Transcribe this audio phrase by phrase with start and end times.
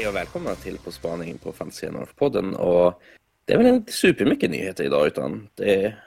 [0.00, 2.54] Hej och välkomna till På spaning på Fantasia North-podden.
[2.54, 3.02] Och
[3.44, 6.04] det är väl inte supermycket nyheter idag, utan är...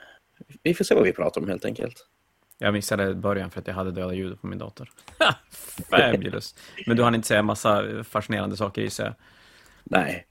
[0.62, 2.06] vi får se vad vi pratar om helt enkelt.
[2.58, 4.90] Jag missade början för att jag hade döda ljudet på min dator.
[5.90, 6.54] Fabulous.
[6.86, 9.14] Men du hann inte säga massa fascinerande saker gissar jag.
[9.84, 10.26] Nej.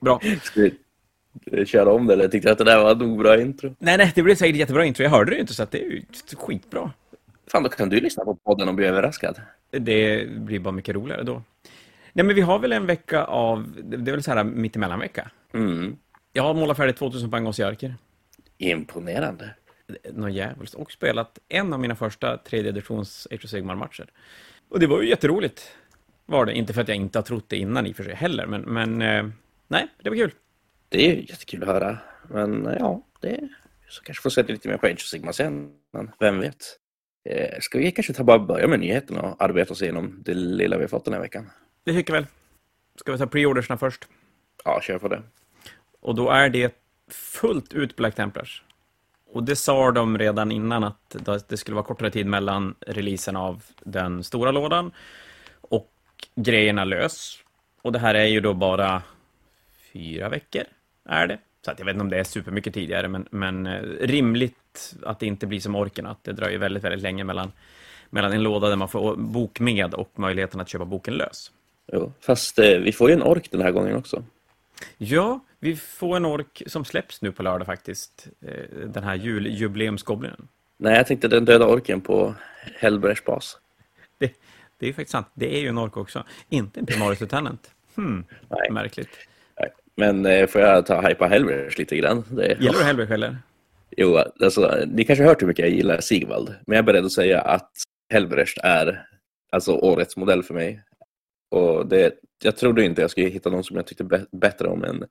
[0.00, 0.20] Bra.
[0.42, 0.70] Ska
[1.44, 3.74] vi köra om det eller tyckte du att det där var ett nog bra intro?
[3.78, 5.02] Nej, nej, det blev säkert jättebra intro.
[5.02, 6.02] Jag hörde det ju inte så det är ju
[6.36, 6.90] skitbra.
[7.46, 9.40] Fan, då kan du lyssna på podden och bli överraskad.
[9.70, 11.42] Det blir bara mycket roligare då.
[12.16, 15.30] Nej, men vi har väl en vecka av, det är väl så här mittemellan-vecka.
[15.54, 15.96] Mm.
[16.32, 17.94] Jag har målat färdigt 2000 poäng hos Jerker.
[18.58, 19.54] Imponerande.
[20.12, 20.74] Något jävligt.
[20.74, 24.06] Och spelat en av mina första tredje editions Age of Sigmar-matcher.
[24.68, 25.76] Och det var ju jätteroligt.
[26.26, 26.54] Var det.
[26.54, 28.60] Inte för att jag inte har trott det innan i och för sig heller, men,
[28.60, 29.26] men eh,
[29.68, 30.32] nej, det var kul.
[30.88, 31.98] Det är ju jättekul att höra.
[32.28, 33.48] Men eh, ja, det
[33.88, 35.70] så kanske får sätta lite mer på Age of Sigma sen.
[35.92, 36.78] Men vem vet?
[37.28, 40.76] Eh, ska vi kanske ta bara börja med nyheterna och arbeta oss igenom det lilla
[40.76, 41.50] vi har fått den här veckan?
[41.84, 42.30] Det tycker jag väl.
[42.96, 44.08] Ska vi ta preordersna först?
[44.64, 45.22] Ja, kör på det.
[46.00, 46.74] Och då är det
[47.08, 48.62] fullt ut Black Templars.
[49.26, 51.16] Och det sa de redan innan att
[51.48, 54.92] det skulle vara kortare tid mellan releasen av den stora lådan
[55.60, 55.92] och
[56.34, 57.38] grejerna lös.
[57.82, 59.02] Och det här är ju då bara
[59.92, 60.62] fyra veckor,
[61.08, 61.38] är det.
[61.64, 65.26] Så jag vet inte om det är supermycket tidigare, men, men eh, rimligt att det
[65.26, 67.52] inte blir som orken, att det dröjer väldigt, väldigt länge mellan,
[68.10, 71.52] mellan en låda där man får bok med och möjligheten att köpa boken lös.
[71.92, 74.24] Jo, fast eh, vi får ju en ork den här gången också.
[74.98, 78.26] Ja, vi får en ork som släpps nu på lördag faktiskt.
[78.40, 80.48] Eh, den här juljubileumsgoblinen.
[80.76, 82.34] Nej, jag tänkte den döda orken på
[82.78, 83.58] Hellbrers bas.
[84.18, 84.32] Det,
[84.78, 85.26] det är ju faktiskt sant.
[85.34, 86.24] Det är ju en ork också.
[86.48, 87.70] Inte en Primaris Lieutenant.
[87.94, 88.70] Hmm, Nej.
[88.70, 89.10] märkligt.
[89.60, 89.70] Nej.
[89.96, 92.24] Men eh, får jag ta hypa Hellbrers lite grann?
[92.30, 92.56] Det...
[92.60, 93.38] Gillar du Hellbrech eller?
[93.96, 97.04] Jo, alltså, ni kanske har hört hur mycket jag gillar Sigvald, men jag är beredd
[97.04, 97.70] att säga att
[98.12, 99.06] Helbrecht är
[99.52, 100.82] alltså årets modell för mig.
[101.54, 105.04] Och det, jag trodde inte jag skulle hitta någon som jag tyckte bättre om än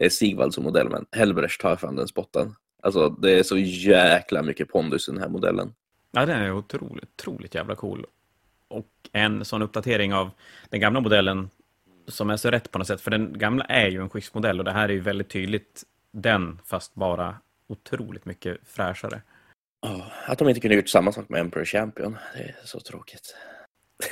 [0.00, 2.54] eh, Sigvald som modell, men Helbrecht tar fan den spotten.
[2.82, 5.74] Alltså, det är så jäkla mycket pondus i den här modellen.
[6.10, 8.06] Ja, den är otroligt, otroligt jävla cool.
[8.68, 10.30] Och en sån uppdatering av
[10.70, 11.50] den gamla modellen
[12.08, 14.64] som är så rätt på något sätt, för den gamla är ju en skiftmodell och
[14.64, 15.82] det här är ju väldigt tydligt
[16.12, 19.22] den, fast bara otroligt mycket fräschare.
[19.82, 23.34] Oh, att de inte kunde gjort samma sak med Emperor Champion, det är så tråkigt.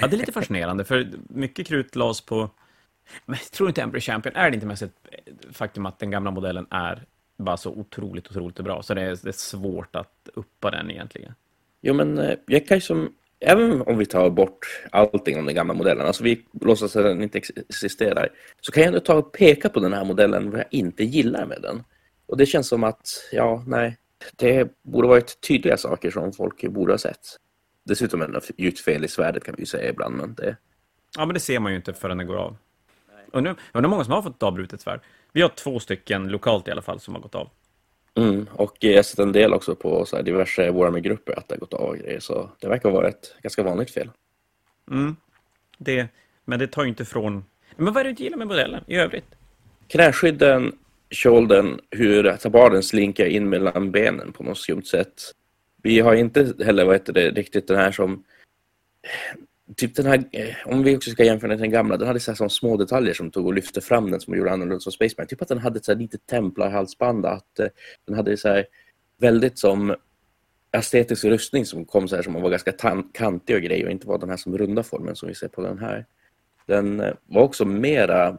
[0.00, 2.50] Ja, det är lite fascinerande, för mycket krut lades på...
[3.26, 4.92] Men jag tror inte Emperor Champion, är det inte mest ett
[5.52, 7.04] faktum att den gamla modellen är
[7.36, 11.34] bara så otroligt, otroligt bra, så det är, det är svårt att uppa den egentligen.
[11.80, 13.14] Jo, men eh, jag kan ju som...
[13.40, 17.22] Även om vi tar bort allting om den gamla modellen, alltså vi låtsas att den
[17.22, 18.28] inte existerar,
[18.60, 21.46] så kan jag ändå ta och peka på den här modellen vad jag inte gillar
[21.46, 21.84] med den.
[22.26, 23.98] Och det känns som att, ja, nej,
[24.36, 27.38] det borde varit tydliga saker som folk borde ha sett.
[27.84, 30.56] Dessutom är det gjort fel i svärdet kan vi ju säga ibland, men det...
[31.16, 32.56] Ja, men det ser man ju inte förrän det går av.
[33.32, 35.00] Undrar om det är många som har fått avbrutet svärd.
[35.32, 37.50] Vi har två stycken lokalt i alla fall som har gått av.
[38.14, 41.54] Mm, och jag har sett en del också på så här diverse Warhammer-grupper att det
[41.54, 44.10] har gått av och grejer, så det verkar vara ett ganska vanligt fel.
[44.90, 45.16] Mm,
[45.78, 46.08] det,
[46.44, 47.44] men det tar ju inte från...
[47.76, 49.26] Men vad är det du inte gillar med modellen i övrigt?
[49.88, 50.72] Knäskydden,
[51.10, 55.32] shouldern, hur tabarden slinkar in mellan benen på något skumt sätt.
[55.84, 58.24] Vi har inte heller, vad heter det, riktigt den här som...
[59.76, 62.20] Typ den här, eh, om vi också ska jämföra den med den gamla, den hade
[62.20, 64.92] så här som små detaljer som tog och lyfte fram den som gjorde annorlunda som
[64.92, 65.26] Spaceman.
[65.26, 67.66] Typ att den hade så här litet templarhalsband, att eh,
[68.06, 68.66] den hade så här
[69.20, 69.94] väldigt som
[70.72, 72.72] estetisk rustning som kom så här som var ganska
[73.12, 75.62] kantig och grej och inte var den här som runda formen som vi ser på
[75.62, 76.06] den här.
[76.66, 78.38] Den eh, var också mera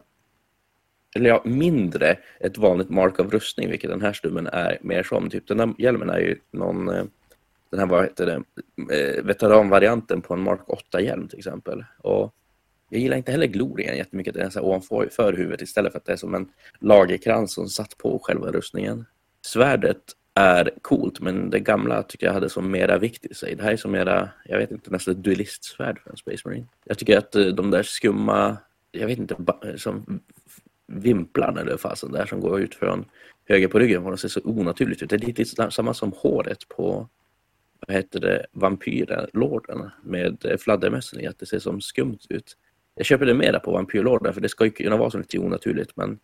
[1.16, 5.30] eller ja, mindre ett vanligt mark av rustning, vilket den här stummen är mer som.
[5.30, 7.10] Typ den här hjälmen är ju någon,
[7.70, 8.42] den här vad heter det,
[8.96, 11.84] eh, veteranvarianten på en Mark 8-hjälm till exempel.
[11.98, 12.34] Och
[12.90, 16.04] jag gillar inte heller glorien jättemycket, den är så här ovanför huvudet istället för att
[16.04, 19.04] det är som en lagerkrans som satt på själva rustningen.
[19.46, 20.02] Svärdet
[20.34, 23.54] är coolt, men det gamla tycker jag hade som mera vikt i sig.
[23.54, 26.66] Det här är som mera, jag vet inte, nästan ett duellistsvärd för en Space Marine.
[26.84, 28.56] Jag tycker att eh, de där skumma,
[28.92, 29.36] jag vet inte,
[29.76, 30.20] som
[30.86, 33.04] vimplarna eller fasen där som går ut från
[33.48, 34.04] höger på ryggen.
[34.04, 35.10] De ser så onaturligt ut.
[35.10, 37.08] Det är lite samma som håret på
[37.86, 42.56] vad heter det, vampyrlorden med fladdermössen i att det ser som skumt ut.
[42.94, 45.96] Jag köper det mera på vampyrlorden för det ska ju kunna vara så lite onaturligt
[45.96, 46.18] men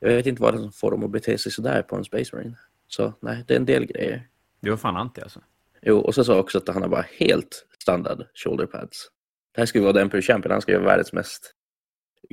[0.00, 2.04] jag vet inte vad det är som får dem att bete sig sådär på en
[2.04, 2.56] Space Marine.
[2.88, 4.28] Så nej, det är en del grejer.
[4.60, 5.40] Du var fan anti alltså.
[5.82, 9.10] Jo, och så sa jag också att han har bara helt standard shoulder pads.
[9.52, 11.54] Det här ju vara den Champion, han ska vara världens mest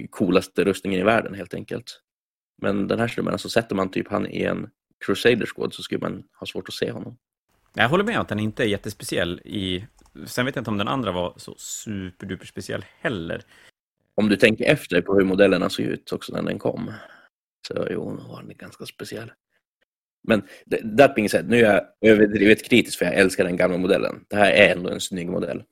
[0.10, 2.02] coolaste rustningen i världen helt enkelt.
[2.62, 4.70] Men den här snubben, alltså sätter man typ han i en
[5.06, 7.18] Crusader Squad så skulle man ha svårt att se honom.
[7.74, 9.88] Jag håller med att den inte är jättespeciell i...
[10.26, 13.42] Sen vet jag inte om den andra var så superduper speciell heller.
[14.16, 16.94] Om du tänker efter på hur modellerna såg ut också när den kom.
[17.68, 19.32] Så jo, var den ganska speciell.
[20.28, 20.42] Men
[20.98, 24.26] that being said, nu är jag överdrivet kritisk för jag älskar den gamla modellen.
[24.28, 25.64] Det här är ändå en snygg modell.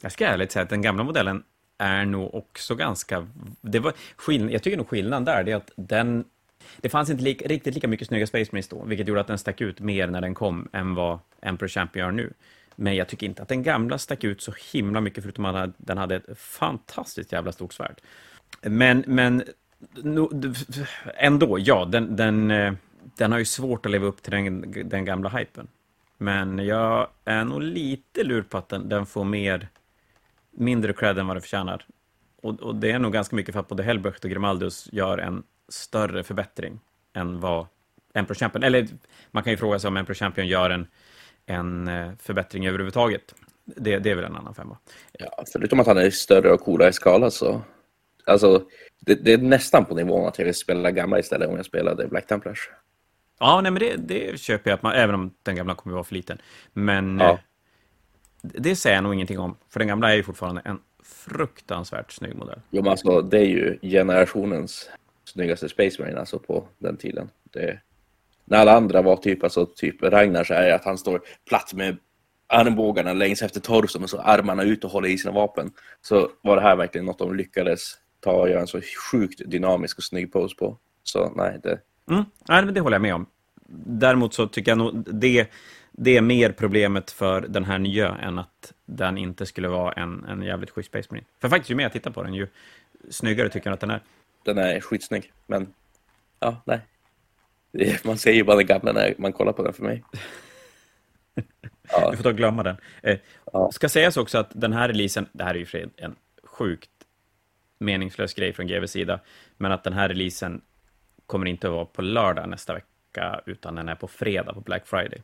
[0.00, 1.42] Jag ska ärligt säga att den gamla modellen
[1.78, 3.28] är nog också ganska...
[3.60, 4.52] Det var skill...
[4.52, 6.24] Jag tycker nog skillnaden där är att den...
[6.80, 9.38] Det fanns inte lika, riktigt lika mycket snygga Space Marines då, vilket gjorde att den
[9.38, 12.32] stack ut mer när den kom än vad Emperor Champion gör nu.
[12.76, 15.98] Men jag tycker inte att den gamla stack ut så himla mycket, förutom att den
[15.98, 18.00] hade ett fantastiskt jävla stort svärd.
[18.62, 19.42] Men, men
[21.14, 22.72] ändå, ja, den, den, eh,
[23.16, 25.68] den har ju svårt att leva upp till den, den gamla hypen.
[26.18, 29.68] Men jag är nog lite lur på att den, den får mer,
[30.50, 31.86] mindre cred än vad den förtjänar.
[32.42, 35.42] Och, och, det är nog ganska mycket för att både Hellbrecht och Grimaldus gör en
[35.72, 36.80] större förbättring
[37.12, 37.66] än vad
[38.14, 38.88] Emperor Champion, eller
[39.30, 40.86] man kan ju fråga sig om Emperor Champion gör en,
[41.46, 43.34] en eh, förbättring överhuvudtaget.
[43.64, 44.78] Det, det är väl en annan femma.
[45.12, 47.62] Ja, förutom att han är större och coolare i skala så...
[48.26, 48.64] Alltså,
[49.00, 52.08] det, det, är nästan på nivån att jag vill spela gamla istället om jag spelade
[52.08, 52.70] Black Templars.
[53.38, 55.96] Ja, nej, men det, det köper jag, att man, även om den gamla kommer att
[55.96, 56.38] vara för liten.
[56.72, 57.30] Men ja.
[57.30, 57.38] eh,
[58.42, 62.36] det säger jag nog ingenting om, för den gamla är ju fortfarande en fruktansvärt snygg
[62.36, 62.60] modell.
[62.70, 64.90] Jo, men alltså, det är ju generationens
[65.24, 67.30] snyggaste Space Marine alltså på den tiden.
[67.52, 67.80] Det,
[68.44, 71.74] när alla andra var typ, alltså, typ Ragnar så är det att han står platt
[71.74, 71.96] med
[72.46, 75.72] armbågarna längs efter torson och så armarna ut och håller i sina vapen.
[76.00, 78.80] Så var det här verkligen något de lyckades ta och göra en så
[79.10, 80.78] sjukt dynamisk och snygg pose på.
[81.02, 81.80] Så nej, det...
[82.10, 83.26] Mm, nej, men det håller jag med om.
[83.86, 85.48] Däremot så tycker jag nog det,
[85.92, 90.24] det är mer problemet för den här nya än att den inte skulle vara en,
[90.24, 91.26] en jävligt schysst Space Marine.
[91.40, 92.46] För faktiskt, ju mer jag tittar på den, ju
[93.10, 94.00] snyggare tycker jag att den är.
[94.44, 95.72] Den är skitsnygg, men
[96.40, 96.80] ja, nej.
[98.04, 100.04] Man ser ju bara den gamla när man kollar på den för mig.
[100.14, 100.20] Ja.
[102.10, 102.76] Du får ta glömma den.
[103.02, 103.18] Eh,
[103.52, 103.70] ja.
[103.72, 106.90] Ska sägas också att den här releasen, det här är ju en sjukt
[107.78, 109.20] meningslös grej från GVs sida,
[109.56, 110.60] men att den här releasen
[111.26, 114.86] kommer inte att vara på lördag nästa vecka, utan den är på fredag på Black
[114.86, 115.22] Friday.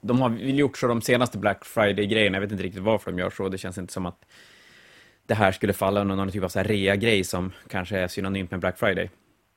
[0.00, 3.30] De har gjort så de senaste Black Friday-grejerna, jag vet inte riktigt varför de gör
[3.30, 4.24] så, det känns inte som att
[5.28, 8.78] det här skulle falla under någon typ av rea-grej som kanske är synonymt med Black
[8.78, 9.10] Friday.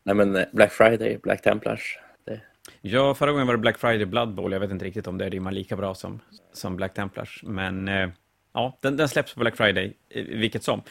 [0.03, 2.41] Nej men eh, Black Friday, Black Templars, det...
[2.81, 5.29] Ja, förra gången var det Black Friday Blood Bowl, jag vet inte riktigt om det
[5.29, 6.19] rimmar lika bra som,
[6.53, 8.09] som Black Templars, men eh,
[8.53, 10.81] ja, den, den, släpps på Black Friday, eh, vilket som.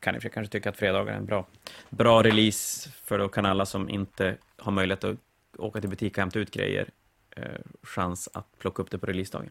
[0.00, 1.46] Kan i kanske tycka att fredagar är en bra,
[1.90, 5.16] bra release, för då kan alla som inte har möjlighet att
[5.58, 6.88] åka till butik och hämta ut grejer
[7.82, 9.50] chans att plocka upp det på releasedagen.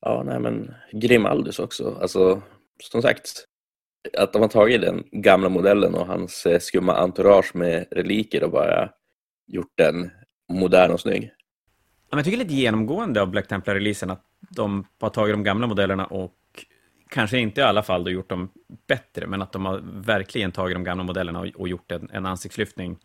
[0.00, 1.98] Ja, nej men Grimaldus också.
[2.00, 2.42] Alltså,
[2.82, 3.46] som sagt,
[4.12, 8.50] att de har tagit den gamla modellen och hans eh, skumma entourage med reliker och
[8.50, 8.90] bara
[9.46, 10.10] gjort den
[10.48, 11.32] modern och snygg.
[12.10, 16.06] Ja, jag tycker lite genomgående av Black Templar-releasen att de har tagit de gamla modellerna
[16.06, 16.34] och
[17.08, 18.50] kanske inte i alla fall då gjort dem
[18.86, 22.26] bättre, men att de har verkligen tagit de gamla modellerna och, och gjort en, en
[22.26, 22.98] ansiktslyftning,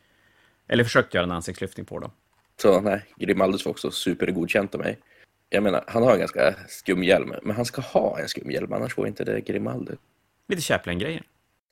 [0.68, 2.12] eller försökt göra en ansiktslyftning på dem.
[2.62, 5.00] Så nej, Grimaldus var också supergodkänt av mig.
[5.50, 8.74] Jag menar, han har en ganska skum hjälm, men han ska ha en skum hjälm,
[8.74, 10.00] annars får inte det Grimaldus.
[10.50, 11.24] Lite Chaplin-grejer.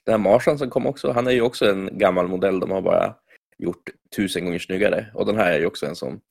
[0.06, 2.82] Den här Marsan som kom också, han är ju också en gammal modell, de har
[2.82, 3.16] bara
[3.58, 5.12] gjort tusen gånger snyggare.
[5.14, 6.22] Och den här är ju också en som,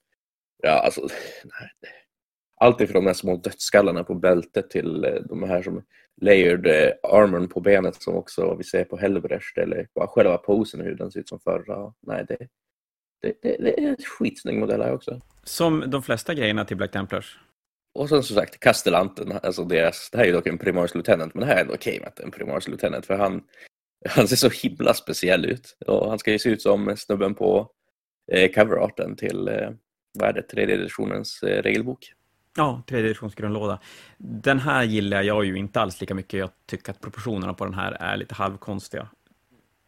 [0.63, 1.01] ja alltså,
[1.45, 1.71] nej,
[2.61, 5.83] allt ifrån de här små dödsskallarna på bältet till eh, de här som
[6.21, 10.81] layered eh, armorn på benet som också vi ser på Helvrecht eller bara själva posen
[10.81, 11.93] hur den ser ut som förra.
[12.01, 12.39] Nej, det,
[13.23, 15.21] det, det, det är en skitsnygg modell här också.
[15.45, 17.39] Som de flesta grejerna till Black Templars.
[17.97, 21.35] Och sen som sagt Kastellanten, alltså deras, det här är ju dock en Primaris Lieutenant,
[21.35, 23.43] men det här är ändå okej med att det är en Primaris Lieutenant för han,
[24.09, 25.77] han ser så himla speciell ut.
[25.87, 27.71] Och han ska ju se ut som snubben på
[28.33, 29.71] eh, coverarten till, eh,
[30.19, 32.13] vad är det, tredje editionens eh, regelbok.
[32.57, 33.81] Ja, tredje editionsgrundlåda.
[34.19, 36.41] Den här gillar jag ju inte alls lika mycket.
[36.41, 39.09] Jag tycker att proportionerna på den här är lite halvkonstiga.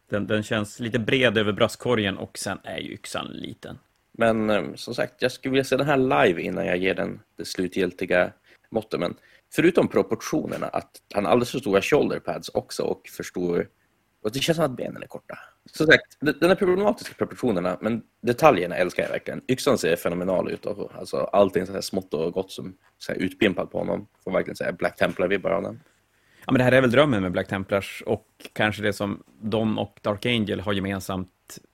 [0.09, 3.77] Den, den känns lite bred över bröstkorgen och sen är ju yxan liten.
[4.19, 7.19] Men eh, som sagt, jag skulle vilja se den här live innan jag ger den
[7.37, 8.31] det slutgiltiga
[8.69, 8.99] måttet.
[8.99, 9.15] Men
[9.53, 13.67] förutom proportionerna, att han har alldeles för stora shoulder pads också och för stor
[14.21, 15.37] och det känns som att benen är korta.
[15.71, 19.41] Som sagt, den är problematiska proportionerna, men detaljerna älskar jag verkligen.
[19.47, 20.65] Yxan ser fenomenal ut.
[20.65, 24.07] Och, alltså, allting så här smått och gott som så här utpimpat på honom.
[24.23, 25.79] Får verkligen säga Black Templar-vibbar av den.
[26.45, 29.79] Ja, men det här är väl drömmen med Black Templars och kanske det som de
[29.79, 31.29] och Dark Angel har gemensamt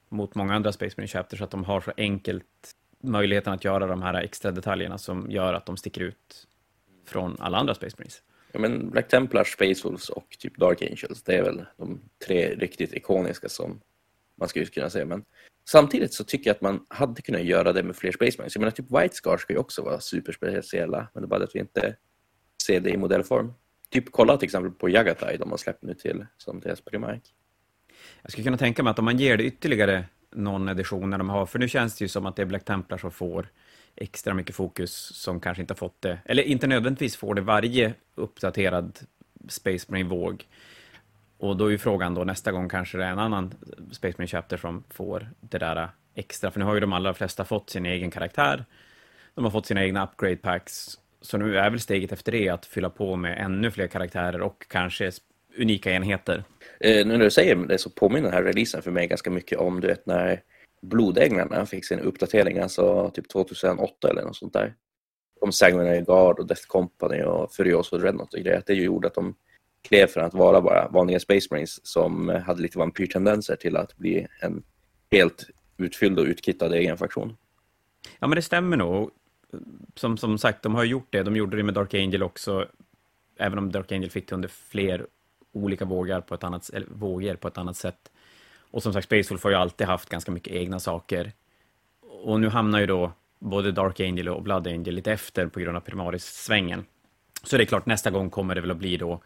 [0.09, 4.01] mot många andra Space Marine Chapters, att de har så enkelt möjligheten att göra de
[4.01, 6.47] här extra detaljerna som gör att de sticker ut
[7.05, 8.21] från alla andra Space Marines
[8.55, 11.23] ja, men Black Templars, Space Wolves och typ Dark Angels.
[11.23, 13.81] Det är väl de tre riktigt ikoniska som
[14.35, 15.05] man skulle kunna säga.
[15.05, 15.23] Men
[15.69, 18.55] samtidigt så tycker jag att man hade kunnat göra det med fler Space Marines.
[18.55, 21.55] Jag menar, typ White Scar ska ju också vara superspeciella, men det är bara att
[21.55, 21.95] vi inte
[22.65, 23.53] ser det i modellform.
[23.89, 27.21] Typ kolla till exempel på Jagatai de har släppt nu till som deras primark.
[28.25, 31.29] Jag skulle kunna tänka mig att om man ger det ytterligare någon edition när de
[31.29, 33.47] har, för nu känns det ju som att det är Black Templar som får
[33.95, 37.93] extra mycket fokus som kanske inte har fått det, eller inte nödvändigtvis får det varje
[38.15, 38.99] uppdaterad
[39.47, 40.43] Space Marine-våg.
[41.37, 43.53] Och då är ju frågan då nästa gång kanske det är en annan
[43.91, 47.45] Space Marine Chapter som får det där extra, för nu har ju de allra flesta
[47.45, 48.65] fått sin egen karaktär,
[49.35, 52.65] de har fått sina egna upgrade packs, så nu är väl steget efter det att
[52.65, 55.11] fylla på med ännu fler karaktärer och kanske
[55.57, 56.43] unika enheter.
[56.79, 59.59] Eh, nu när du säger det så påminner den här releasen för mig ganska mycket
[59.59, 60.41] om du vet när
[60.81, 64.75] Blodänglarna fick sin uppdatering, alltså typ 2008 eller något sånt där.
[65.41, 68.63] Om Sanguinary Guard och Death Company och Furioso Dreadnought och grejer.
[68.65, 69.35] Det gjorde att de
[69.87, 74.27] klev från att vara bara vanliga Space Marines som hade lite vampyrtendenser till att bli
[74.41, 74.63] en
[75.11, 75.47] helt
[75.77, 77.37] utfylld och utkittad egen faktion.
[78.19, 79.11] Ja, men det stämmer nog.
[79.95, 81.23] Som, som sagt, de har gjort det.
[81.23, 82.67] De gjorde det med Dark Angel också,
[83.37, 85.07] även om Dark Angel fick det under fler
[85.55, 88.11] olika vågor på ett annat, eller, vågor på ett annat sätt.
[88.71, 91.31] Och som sagt, Space Wolf har ju alltid haft ganska mycket egna saker.
[92.23, 95.77] Och nu hamnar ju då både Dark Angel och Blood Angel lite efter på grund
[95.77, 96.85] av Primaris-svängen.
[97.43, 99.21] Så det är klart, nästa gång kommer det väl att bli då,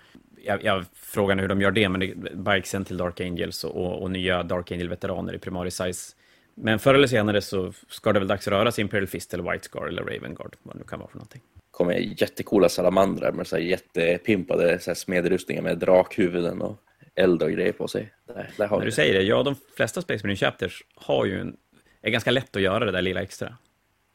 [0.46, 4.12] jag, jag frågar hur de gör det, men det bikesen till Dark Angels och, och
[4.12, 6.16] nya Dark Angel-veteraner i Primaris size.
[6.56, 9.52] Men förr eller senare så ska det väl dags att röra sig Imperial Fist eller
[9.52, 13.32] White Scar eller Raven Guard, vad det nu kan vara för någonting kommer jättecoola salamandrar
[13.32, 16.78] med så här jättepimpade så här smedrustningar med drakhuvuden och
[17.16, 18.14] eld och grejer på sig.
[18.28, 21.58] Där, där När du säger det, ja de flesta Space Marine Chapters har ju en,
[22.02, 23.58] är ganska lätt att göra det där lilla extra.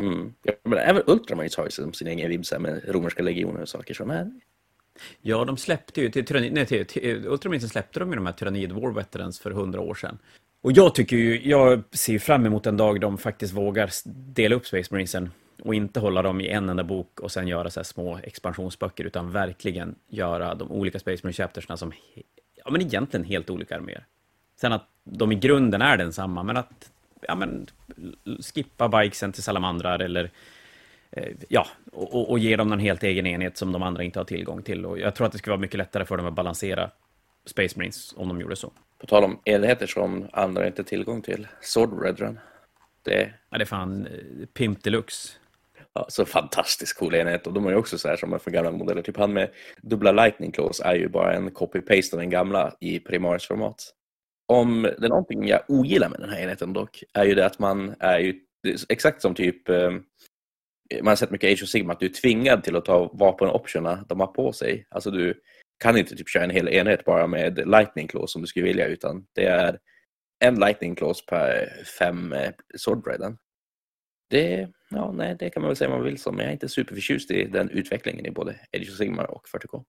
[0.00, 0.34] Mm.
[0.42, 4.11] Ja, men även Ultramarines har ju sin egen vibs med romerska legioner och saker som
[4.11, 4.30] är...
[5.20, 8.73] Ja, de släppte ju, till, nej, till, till Ultramarines släppte de ju de här Tyrannid
[8.73, 10.18] War Veterans för hundra år sedan.
[10.62, 13.90] Och jag tycker ju, jag ser fram emot en dag de faktiskt vågar
[14.34, 15.30] dela upp Space Marinesen
[15.62, 19.04] och inte hålla dem i en enda bok och sen göra så här små expansionsböcker,
[19.04, 21.92] utan verkligen göra de olika Space Marine Chaptersna som
[22.54, 24.06] ja, men egentligen helt olika arméer.
[24.61, 27.66] Sen att de i grunden är densamma, men att ja, men,
[28.54, 30.30] skippa bikesen till salamandrar eller
[31.11, 34.25] eh, ja, och, och, ge dem en helt egen enhet som de andra inte har
[34.25, 34.87] tillgång till.
[34.87, 36.90] Och jag tror att det skulle vara mycket lättare för dem att balansera
[37.46, 38.73] Space Marines om de gjorde så.
[38.99, 42.38] På tal om enheter som andra inte har tillgång till, Sword Redrun.
[43.02, 43.32] Det...
[43.50, 45.32] Ja, det är fan eh, pimp deluxe.
[45.94, 48.50] Ja, så fantastiskt cool enhet och de är ju också så här som är för
[48.50, 49.02] gamla modeller.
[49.02, 49.50] Typ han med
[49.82, 53.92] dubbla lightning claws är ju bara en copy-paste av den gamla i Primaris-format.
[54.48, 57.58] Om det är någonting jag ogillar med den här enheten dock är ju det att
[57.58, 58.40] man är ju
[58.88, 59.90] exakt som typ eh,
[60.92, 64.04] man har sett mycket Age of Sigma att du är tvingad till att ta vapenoptionerna
[64.08, 64.86] de har på sig.
[64.90, 65.40] Alltså du
[65.82, 68.86] kan inte typ köra en hel enhet bara med lightning claws som du skulle vilja
[68.86, 69.78] utan det är
[70.44, 72.52] en lightning claws per fem eh.
[74.30, 76.52] Det, ja, nej, det kan man väl säga vad man vill som, men jag är
[76.52, 79.84] inte superförtjust i den utvecklingen i både Age of Sigmar och 40K.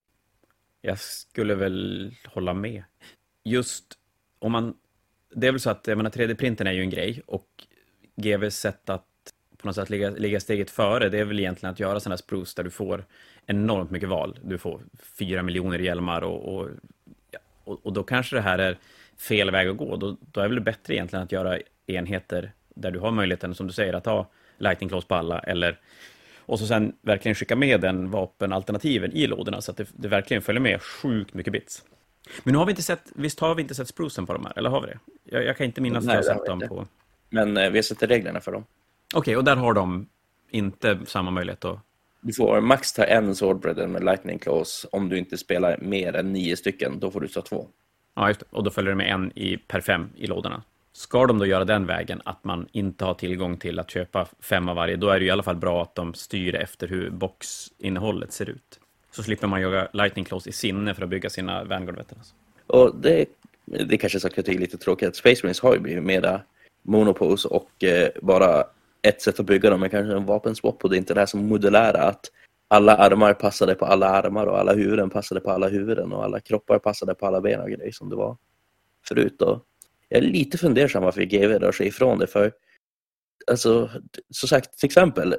[0.81, 2.83] Jag skulle väl hålla med.
[3.43, 3.85] Just
[4.39, 4.77] om man,
[5.35, 7.47] det är väl så att, jag menar 3D-printen är ju en grej och
[8.15, 9.05] GVs sätt att
[9.57, 12.17] på något sätt ligga, ligga steget före, det är väl egentligen att göra sådana här
[12.17, 13.05] spruce där du får
[13.45, 14.39] enormt mycket val.
[14.43, 14.81] Du får
[15.17, 16.69] fyra miljoner hjälmar och, och,
[17.63, 18.77] och, och, då kanske det här är
[19.17, 19.95] fel väg att gå.
[19.95, 23.67] Då, då är väl det bättre egentligen att göra enheter där du har möjligheten, som
[23.67, 25.79] du säger, att ha lightning claws på alla, eller
[26.45, 30.43] och så sen verkligen skicka med den vapenalternativen i lådorna så att det, det, verkligen
[30.43, 31.83] följer med sjukt mycket bits.
[32.43, 34.53] Men nu har vi inte sett, visst har vi inte sett sprucen på de här,
[34.57, 34.99] eller har vi det?
[35.23, 36.87] Jag, jag kan inte minnas Nej, att jag har sett dem på...
[37.29, 38.65] Men eh, vi har sett reglerna för dem.
[39.13, 40.07] Okej, okay, och där har de
[40.49, 41.79] inte samma möjlighet att...
[42.21, 44.85] Du får max ta en swordbreader med lightning claws.
[44.91, 47.67] Om du inte spelar mer än nio stycken, då får du ta två.
[48.15, 48.45] Ja, just det.
[48.49, 50.63] Och då följer det med en i, per fem i lådorna.
[50.95, 54.69] Ska de då göra den vägen, att man inte har tillgång till att köpa fem
[54.69, 58.31] av varje, då är det i alla fall bra att de styr efter hur boxinnehållet
[58.31, 58.79] ser ut.
[59.11, 62.33] Så slipper man jaga Lightning Claws i sinne för att bygga sina vanguard veterans.
[62.67, 62.83] Alltså.
[62.83, 63.25] Och det,
[63.65, 65.07] det kanske sagt att är lite tråkigt.
[65.07, 66.41] att Space Marines har ju blivit mera
[66.81, 68.63] monopose och eh, bara
[69.01, 71.27] ett sätt att bygga dem är kanske en vapenswap och det är inte det här
[71.27, 72.31] som modulära att
[72.67, 76.39] alla armar passade på alla armar och alla huvuden passade på alla huvuden och alla
[76.39, 78.37] kroppar passade på alla ben och grejer som det var
[79.07, 79.35] förut.
[79.39, 79.61] Då
[80.09, 82.27] jag är lite fundersam varför GV rör sig ifrån det.
[82.27, 82.51] För
[83.51, 83.89] alltså,
[84.29, 85.35] som sagt, till exempel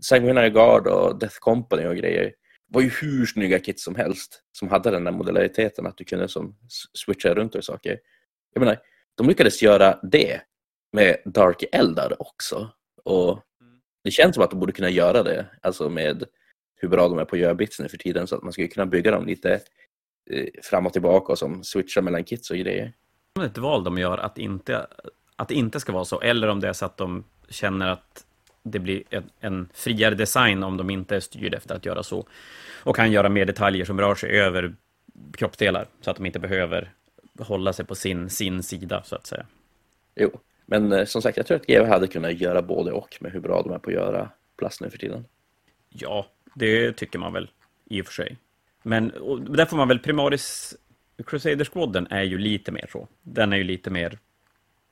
[0.00, 2.34] Sanguinary Guard och Death Company och grejer
[2.66, 6.28] var ju hur snygga kits som helst som hade den där modulariteten att du kunde
[6.28, 6.56] som
[6.92, 7.98] switcha runt och saker.
[8.52, 8.78] Jag menar,
[9.14, 10.40] de lyckades göra det
[10.92, 12.70] med Dark Eldar också.
[13.04, 13.40] Och
[14.04, 16.24] det känns som att de borde kunna göra det, alltså med
[16.76, 18.68] hur bra de är på att göra bits nu för tiden, så att man skulle
[18.68, 19.60] kunna bygga dem lite
[20.30, 22.92] eh, fram och tillbaka och som switchar mellan kits och grejer
[23.42, 24.86] ett val de gör att, inte,
[25.36, 28.24] att det inte ska vara så, eller om det är så att de känner att
[28.62, 32.26] det blir en, en friare design om de inte är styrda efter att göra så.
[32.82, 34.74] Och kan göra mer detaljer som rör sig över
[35.36, 36.92] kroppsdelar, så att de inte behöver
[37.38, 39.46] hålla sig på sin, sin sida, så att säga.
[40.14, 43.32] Jo, men eh, som sagt, jag tror att GW hade kunnat göra både och med
[43.32, 45.24] hur bra de är på att göra plast nu för tiden.
[45.88, 47.50] Ja, det tycker man väl
[47.84, 48.38] i och för sig.
[48.82, 49.12] Men
[49.48, 50.76] där får man väl Primaris
[51.22, 53.08] Crusader Squadden är ju lite mer så.
[53.22, 54.18] Den är ju lite mer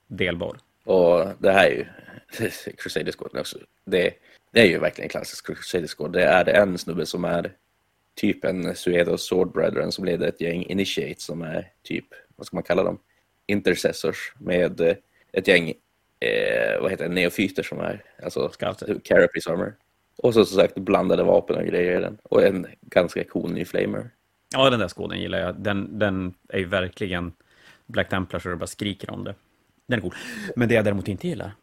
[0.07, 0.59] delbar.
[0.85, 1.87] Och det här är ju
[2.79, 3.59] Crusader Squad också.
[3.85, 4.15] Det,
[4.51, 6.13] det är ju verkligen en klassisk Crusader Squad.
[6.13, 7.53] Det är en snubbe som är
[8.15, 12.57] typ en Suedo Sword Brethren som leder ett gäng Initiates som är typ, vad ska
[12.57, 12.99] man kalla dem?
[13.47, 14.95] Intercessors med eh,
[15.33, 15.69] ett gäng,
[16.21, 18.49] eh, vad heter det, neofyter som är, alltså.
[19.05, 19.75] Carapace Armor.
[20.17, 22.19] Och så som sagt blandade vapen och grejer i den.
[22.23, 24.11] Och en ganska cool ny Flamer.
[24.53, 25.55] Ja, den där skåden gillar jag.
[25.55, 27.33] Den, den är ju verkligen
[27.87, 29.35] Black Templar så det bara skriker om det.
[29.89, 30.15] Den är cool.
[30.57, 31.55] Men det jag däremot inte gillar,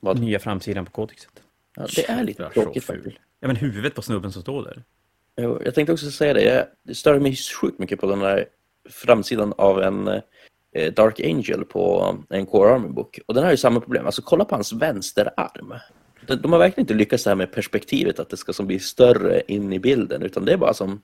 [0.00, 0.20] Vad?
[0.20, 1.42] nya framsidan på kodexet.
[1.76, 3.16] Ja, det är lite tråkigt faktiskt.
[3.40, 4.82] Ja, men huvudet på snubben som står där.
[5.64, 8.46] Jag tänkte också säga det, jag stör mig sjukt mycket på den där
[8.90, 10.08] framsidan av en
[10.72, 13.18] eh, Dark Angel på en Core Army Book.
[13.26, 15.74] Och den har ju samma problem, alltså kolla på hans vänsterarm.
[16.26, 18.78] De, de har verkligen inte lyckats det här med perspektivet, att det ska som bli
[18.78, 21.02] större in i bilden, utan det är bara som,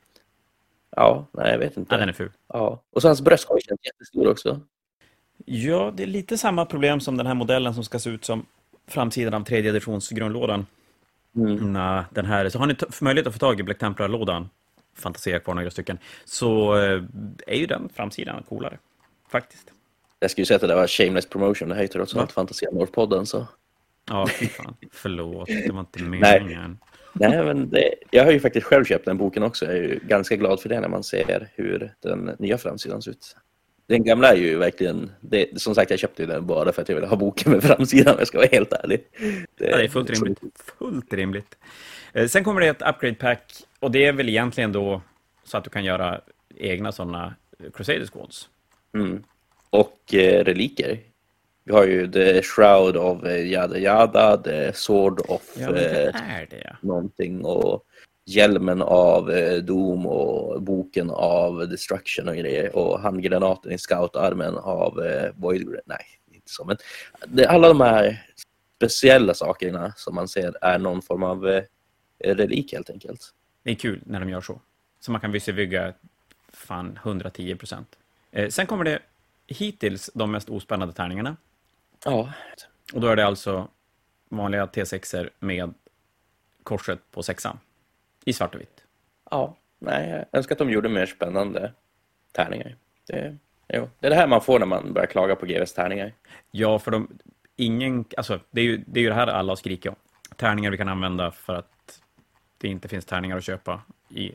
[0.97, 1.95] ja, nej jag vet inte.
[1.95, 2.33] Ja, den är ful.
[2.49, 2.83] Ja.
[2.91, 4.61] Och så hans bröstkorg känns jättestor också.
[5.45, 8.47] Ja, det är lite samma problem som den här modellen som ska se ut som
[8.87, 10.67] framsidan av tredje editions grundlådan.
[11.37, 11.73] Mm.
[11.73, 14.49] Nej, den här, så har ni möjlighet att få tag i Black Templar-lådan,
[14.95, 17.03] Fantasia kvar några stycken, så eh,
[17.47, 18.79] är ju den framsidan coolare.
[19.29, 19.73] Faktiskt.
[20.21, 22.21] Jag skulle säga att det där var shameless promotion, det här är ju trots Va?
[22.21, 23.47] allt Fantasia North-podden så.
[24.09, 24.77] Ja, fy fan.
[24.93, 26.79] Förlåt, det var inte meningen.
[26.81, 29.65] Nej, men det, jag har ju faktiskt själv köpt den boken också.
[29.65, 33.11] Jag är ju ganska glad för det när man ser hur den nya framsidan ser
[33.11, 33.37] ut.
[33.87, 36.97] Den gamla är ju verkligen, det, som sagt jag köpte den bara för att jag
[36.97, 39.05] ville ha boken med framsidan om jag ska vara helt ärlig.
[39.59, 40.41] Ja, det är fullt rimligt.
[40.79, 41.57] Fullt rimligt.
[42.13, 45.03] Eh, Sen kommer det ett upgrade pack och det är väl egentligen då
[45.45, 46.21] så att du kan göra
[46.57, 47.35] egna sådana
[47.75, 48.49] Crusader Squads.
[48.95, 49.23] Mm.
[49.71, 50.99] Och eh, reliker.
[51.69, 56.15] Vi har ju The Shroud of eh, Yada Yada, The Sword of Ja, eh,
[56.81, 57.85] någonting och
[58.25, 65.07] hjälmen av eh, Doom och boken av Destruction och grejer och handgranaten i scoutarmen av
[65.07, 66.77] eh, Void Nej, inte så, men
[67.27, 68.27] det, alla de här
[68.77, 71.65] speciella sakerna som man ser är någon form av eh,
[72.19, 73.35] relik helt enkelt.
[73.63, 74.61] Det är kul när de gör så.
[75.01, 75.95] Så man kan visservygga
[76.53, 77.97] fan 110 procent.
[78.31, 78.99] Eh, sen kommer det
[79.47, 81.37] hittills de mest ospännande tärningarna.
[82.05, 82.33] Ja,
[82.93, 83.69] Och då är det alltså
[84.29, 85.75] vanliga T6er med
[86.63, 87.59] korset på sexan.
[88.25, 88.85] I svart och vitt.
[89.31, 91.73] ja, nej, jag önskar att de gjorde mer spännande
[92.33, 92.77] tärningar.
[93.07, 93.37] Det,
[93.69, 96.13] jo, det är det här man får när man börjar klaga på GVs tärningar.
[96.51, 97.19] Ja, för de,
[97.57, 99.97] ingen, alltså, det, är ju, det är ju det här alla skriker om.
[100.37, 102.01] Tärningar vi kan använda för att
[102.59, 104.33] det inte finns tärningar att köpa i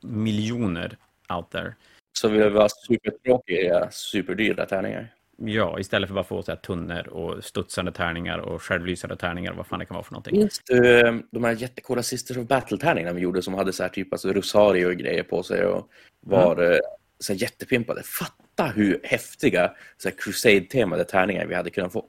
[0.00, 0.96] miljoner
[1.28, 1.74] out there.
[2.12, 5.14] Så vill vi ha supertråkiga, superdyra tärningar.
[5.40, 9.56] Ja, istället för bara få så här tunnor och studsande tärningar och självlysande tärningar och
[9.56, 10.38] vad fan det kan vara för någonting.
[10.38, 13.90] Minns du eh, de här jättecoola Sisters of Battle-tärningarna vi gjorde som hade så här
[13.90, 16.78] typ alltså Rosario och grejer på sig och var eh,
[17.18, 18.02] så här jättepimpade?
[18.02, 22.06] Fatta hur häftiga så här Crusade-temade tärningar vi hade kunnat få.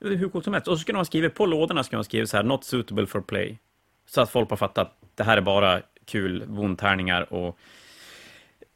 [0.00, 0.68] Det hur coolt som helst.
[0.68, 3.20] Och så skulle man skriva på lådorna skulle man skriva så här, not suitable for
[3.20, 3.58] play.
[4.06, 7.58] Så att folk har fattat att det här är bara kul vondtärningar och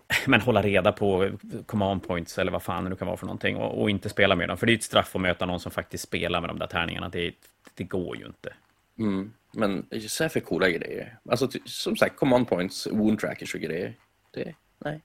[0.26, 1.30] men hålla reda på
[1.66, 4.36] command points eller vad fan det nu kan vara för någonting och, och inte spela
[4.36, 4.56] med dem.
[4.56, 6.66] För det är ju ett straff att möta någon som faktiskt spelar med de där
[6.66, 7.08] tärningarna.
[7.08, 7.34] Det,
[7.74, 8.54] det går ju inte.
[8.98, 9.32] Mm.
[9.52, 11.18] Men så här för coola grejer.
[11.30, 13.94] Alltså som sagt, command points, wound trackers och grejer.
[14.30, 15.00] Det, nej.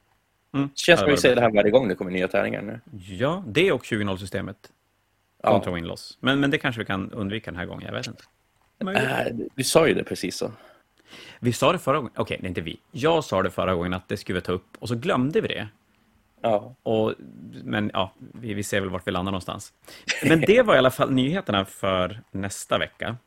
[0.54, 0.68] Mm.
[0.68, 2.80] Det känns som det vi säger det här varje gång det kommer nya tärningar nu.
[2.92, 4.72] Ja, det och 20-0-systemet
[5.44, 5.64] Ja.
[6.20, 8.24] Men, men det kanske vi kan undvika den här gången, jag vet inte.
[8.82, 10.52] Äh, du sa ju det precis så.
[11.40, 12.80] Vi sa det förra gången, okej, det är inte vi.
[12.92, 15.48] Jag sa det förra gången att det skulle vi ta upp och så glömde vi
[15.48, 15.68] det.
[16.42, 16.76] Ja.
[16.84, 17.14] Och,
[17.64, 19.74] men ja, vi, vi ser väl vart vi landar någonstans.
[20.24, 23.18] Men det var i alla fall nyheterna för nästa vecka.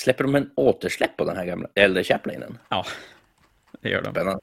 [0.00, 2.58] Släpper de en återsläpp på den här gamla äldre Chaplinen?
[2.68, 2.84] Ja,
[3.80, 4.10] det gör de.
[4.10, 4.40] Spännande.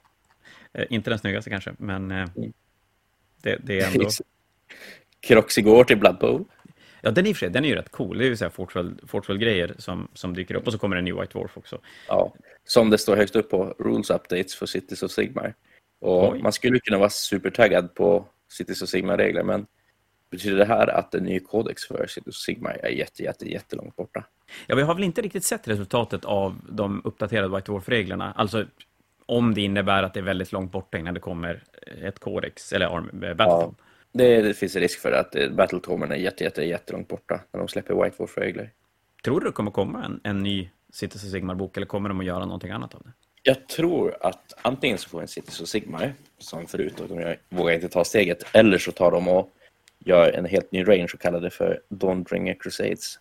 [0.74, 2.28] Eh, inte den snyggaste kanske, men eh,
[3.42, 4.10] det, det är ändå...
[5.22, 6.46] Croxigore till Blood Bowl.
[7.02, 8.18] Ja, den i för sig, den är ju rätt cool.
[8.18, 8.50] Det är ju så
[9.08, 10.68] Fortwell-grejer som, som dyker upp.
[10.68, 11.80] Och så kommer en New White Dwarf också.
[12.08, 12.34] Ja,
[12.64, 15.54] som det står högst upp på Rules Updates för Cities of Sigmar.
[16.02, 16.42] Och Oj.
[16.42, 19.66] man skulle kunna vara supertaggad på Cities of Sigmar-regler, men
[20.32, 23.96] betyder det här att en ny kodex för Cities of Sigmar är jätte, jätte, jättelångt
[23.96, 24.24] borta?
[24.68, 28.34] Ja, vi har väl inte riktigt sett resultatet av de uppdaterade White Dwarf-reglerna.
[28.36, 28.66] Alltså,
[29.26, 31.64] om det innebär att det är väldigt långt borta innan det kommer
[32.04, 33.74] ett Codex, eller eh, Battletome.
[34.12, 37.60] Det, det finns en risk för att eh, Battletomen är jätte, jätte, jättelångt borta när
[37.60, 38.72] de släpper White Wolf-regler.
[39.24, 42.26] Tror du det kommer komma en, en ny Cities of Sigmar-bok, eller kommer de att
[42.26, 43.12] göra någonting annat av det?
[43.44, 47.74] Jag tror att antingen så får en Cities och Sigmar som förut och de vågar
[47.74, 49.52] inte ta steget eller så tar de och
[50.00, 53.20] gör en helt ny range och kallar det för Dawnbringer Crusades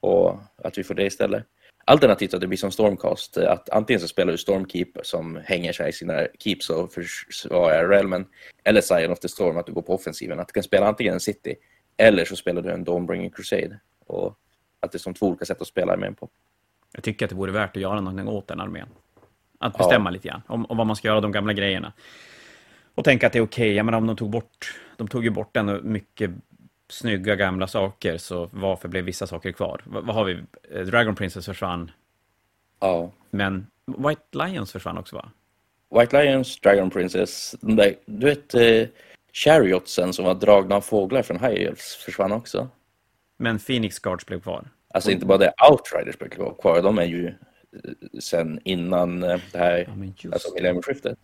[0.00, 1.44] och att vi får det istället.
[1.88, 5.88] Alternativt att det blir som Stormcast, att antingen så spelar du Stormkeep som hänger sig
[5.88, 8.26] i sina keeps och försvarar realmen,
[8.64, 10.40] eller Scion of the Storm, att du går på offensiven.
[10.40, 11.54] Att du kan spela antingen en City,
[11.96, 13.80] eller så spelar du en Dawnbringer Crusade.
[14.06, 14.38] Och
[14.80, 16.28] att det är som två olika sätt att spela armén på.
[16.92, 18.88] Jag tycker att det vore värt att göra någonting åt den armén.
[19.58, 20.12] Att bestämma ja.
[20.12, 21.92] lite grann om, om vad man ska göra de gamla grejerna.
[22.94, 23.74] Och tänka att det är okej, okay.
[23.74, 26.30] jag menar om de tog bort, de tog ju bort ändå mycket
[26.88, 29.82] snygga gamla saker, så varför blev vissa saker kvar?
[29.84, 30.42] Vad, har vi?
[30.70, 31.90] Eh, Dragon Princess försvann.
[32.80, 33.10] Ja.
[33.30, 35.30] Men White Lions försvann också, va?
[36.00, 38.88] White Lions, Dragon Princess, där, du vet eh,
[39.32, 42.68] Chariotsen som var dragna av fåglar från High Elves försvann också.
[43.36, 44.68] Men Phoenix Guards blev kvar?
[44.94, 46.28] Alltså inte bara det, Outriders blev
[46.60, 47.34] kvar, de är ju eh,
[48.20, 49.88] sen innan eh, det här,
[50.22, 51.18] ja, alltså millennieskiftet.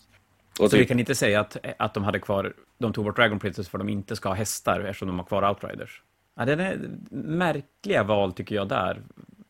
[0.60, 0.80] Och så typ...
[0.80, 3.78] vi kan inte säga att, att de hade kvar, de tog bort Dragon Princess för
[3.78, 6.02] att de inte ska ha hästar eftersom de har kvar Outriders.
[6.34, 9.02] Ja, det är märkliga val tycker jag där,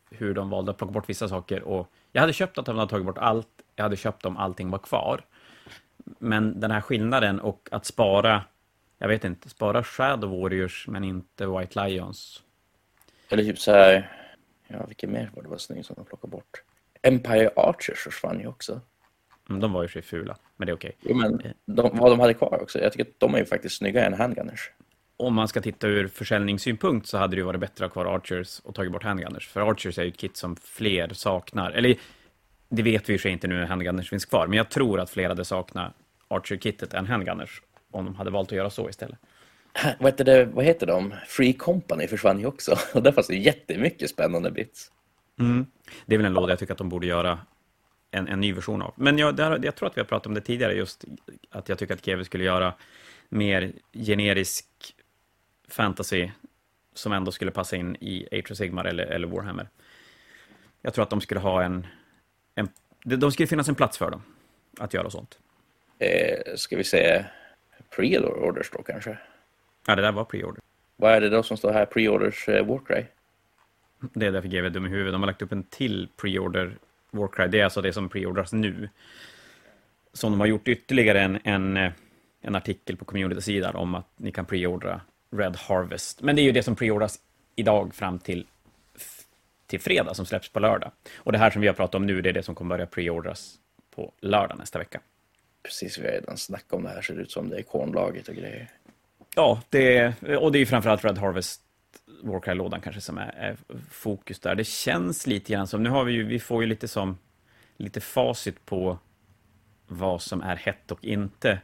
[0.09, 1.61] hur de valde att plocka bort vissa saker.
[1.61, 4.69] Och jag hade köpt att de hade tagit bort allt, jag hade köpt om allting
[4.69, 5.21] var kvar.
[6.19, 8.43] Men den här skillnaden och att spara,
[8.97, 12.43] jag vet inte, spara Shadow Warriors men inte White Lions.
[13.29, 14.11] Eller typ så här,
[14.67, 16.63] ja vilken mer var det var snyggt som de plockade bort?
[17.01, 18.81] Empire Archers försvann ju också.
[19.49, 20.97] Mm, de var ju sig fula, men det är okej.
[21.01, 23.77] Jo, men de, vad de hade kvar också, jag tycker att de är ju faktiskt
[23.77, 24.71] snyggare än handgunners.
[25.17, 28.15] Om man ska titta ur försäljningssynpunkt så hade det ju varit bättre att ha kvar
[28.15, 29.47] Archers och tagit bort handgunners.
[29.47, 31.71] För Archers är ju ett kit som fler saknar.
[31.71, 31.95] Eller,
[32.69, 35.09] det vet vi ju sig inte nu när handgunners finns kvar, men jag tror att
[35.09, 35.93] fler hade saknat
[36.27, 39.19] Archer-kittet än handgunners om de hade valt att göra så istället.
[39.99, 41.13] Vad heter, det, vad heter de?
[41.27, 42.75] Free Company försvann ju också.
[42.93, 44.91] Och där fanns det jättemycket spännande bits.
[45.39, 45.65] Mm.
[46.05, 47.39] Det är väl en låda jag tycker att de borde göra
[48.15, 48.93] en, en ny version av.
[48.95, 51.05] Men jag, där, jag tror att vi har pratat om det tidigare, just
[51.49, 52.73] att jag tycker att Kevin skulle göra
[53.29, 54.65] mer generisk
[55.67, 56.29] fantasy
[56.93, 59.69] som ändå skulle passa in i Age of Sigmar eller, eller Warhammer.
[60.81, 61.87] Jag tror att de skulle ha en,
[62.55, 62.69] en...
[63.03, 64.23] De skulle finnas en plats för dem
[64.79, 65.39] att göra sånt.
[65.99, 67.25] Eh, ska vi säga
[67.95, 69.17] pre-orders då kanske?
[69.87, 70.61] Ja, det där var pre-order.
[70.95, 71.85] Vad är det då som står här?
[71.85, 73.03] Pre-orders eh, Warcry?
[73.99, 75.13] Det är därför GW är dum i huvudet.
[75.13, 76.77] De har lagt upp en till pre-order
[77.15, 77.47] Warcry.
[77.47, 78.89] Det är alltså det som preordras nu.
[80.13, 81.91] Som de har gjort ytterligare en, en, eh,
[82.41, 85.01] en artikel på community-sidan om att ni kan preordra
[85.31, 86.21] Red Harvest.
[86.21, 87.19] Men det är ju det som preordras
[87.55, 88.45] idag fram till,
[89.67, 90.91] till fredag som släpps på lördag.
[91.15, 92.85] Och det här som vi har pratat om nu, det är det som kommer börja
[92.85, 93.55] preordras
[93.95, 94.99] på lördag nästa vecka.
[95.63, 98.35] Precis, vi har redan snackat om det här, ser ut som det är kornlaget och
[98.35, 98.69] grejer.
[99.35, 101.61] Ja, det och det är ju framförallt Red Harvest
[102.23, 103.57] Warcry-lådan kanske som är, är,
[103.91, 104.55] fokus där.
[104.55, 107.17] Det känns lite grann som, nu har vi ju, vi får ju lite som,
[107.77, 108.97] lite facit på
[109.87, 111.59] vad som är hett och inte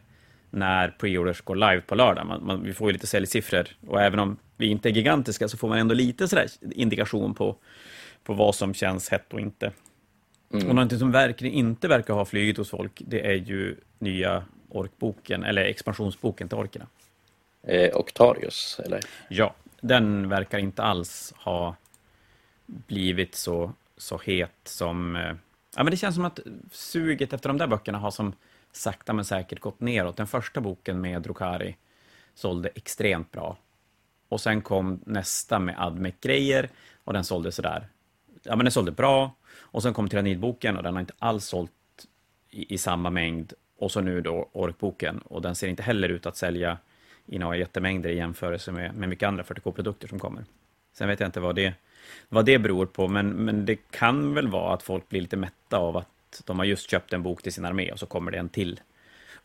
[0.49, 2.27] när preorders går live på lördag.
[2.27, 5.57] Man, man, vi får ju lite säljsiffror och även om vi inte är gigantiska så
[5.57, 7.55] får man ändå lite sådär indikation på,
[8.23, 9.71] på vad som känns hett och inte.
[10.53, 10.67] Mm.
[10.67, 15.43] Och någonting som verkligen inte verkar ha flugit hos folk, det är ju nya orkboken,
[15.43, 16.87] eller expansionsboken till orkerna.
[17.63, 18.99] Eh, Octarius, eller?
[19.29, 21.75] Ja, den verkar inte alls ha
[22.65, 25.15] blivit så, så het som...
[25.15, 25.35] Eh,
[25.75, 26.39] ja, men det känns som att
[26.71, 28.33] suget efter de där böckerna har som
[28.71, 30.17] sakta men säkert gått neråt.
[30.17, 31.75] Den första boken med Drukari
[32.33, 33.57] sålde extremt bra.
[34.29, 36.69] Och sen kom nästa med Admec-grejer
[37.03, 37.87] och den sålde sådär.
[38.43, 39.35] Ja, men den sålde bra.
[39.53, 41.71] Och sen kom Tyrannidboken och den har inte alls sålt
[42.49, 43.53] i, i samma mängd.
[43.77, 46.77] Och så nu då Orkboken och den ser inte heller ut att sälja
[47.25, 50.43] i några jättemängder i jämförelse med, med mycket andra 40K-produkter som kommer.
[50.93, 51.73] Sen vet jag inte vad det,
[52.29, 55.77] vad det beror på, men, men det kan väl vara att folk blir lite mätta
[55.77, 58.37] av att de har just köpt en bok till sin armé och så kommer det
[58.37, 58.79] en till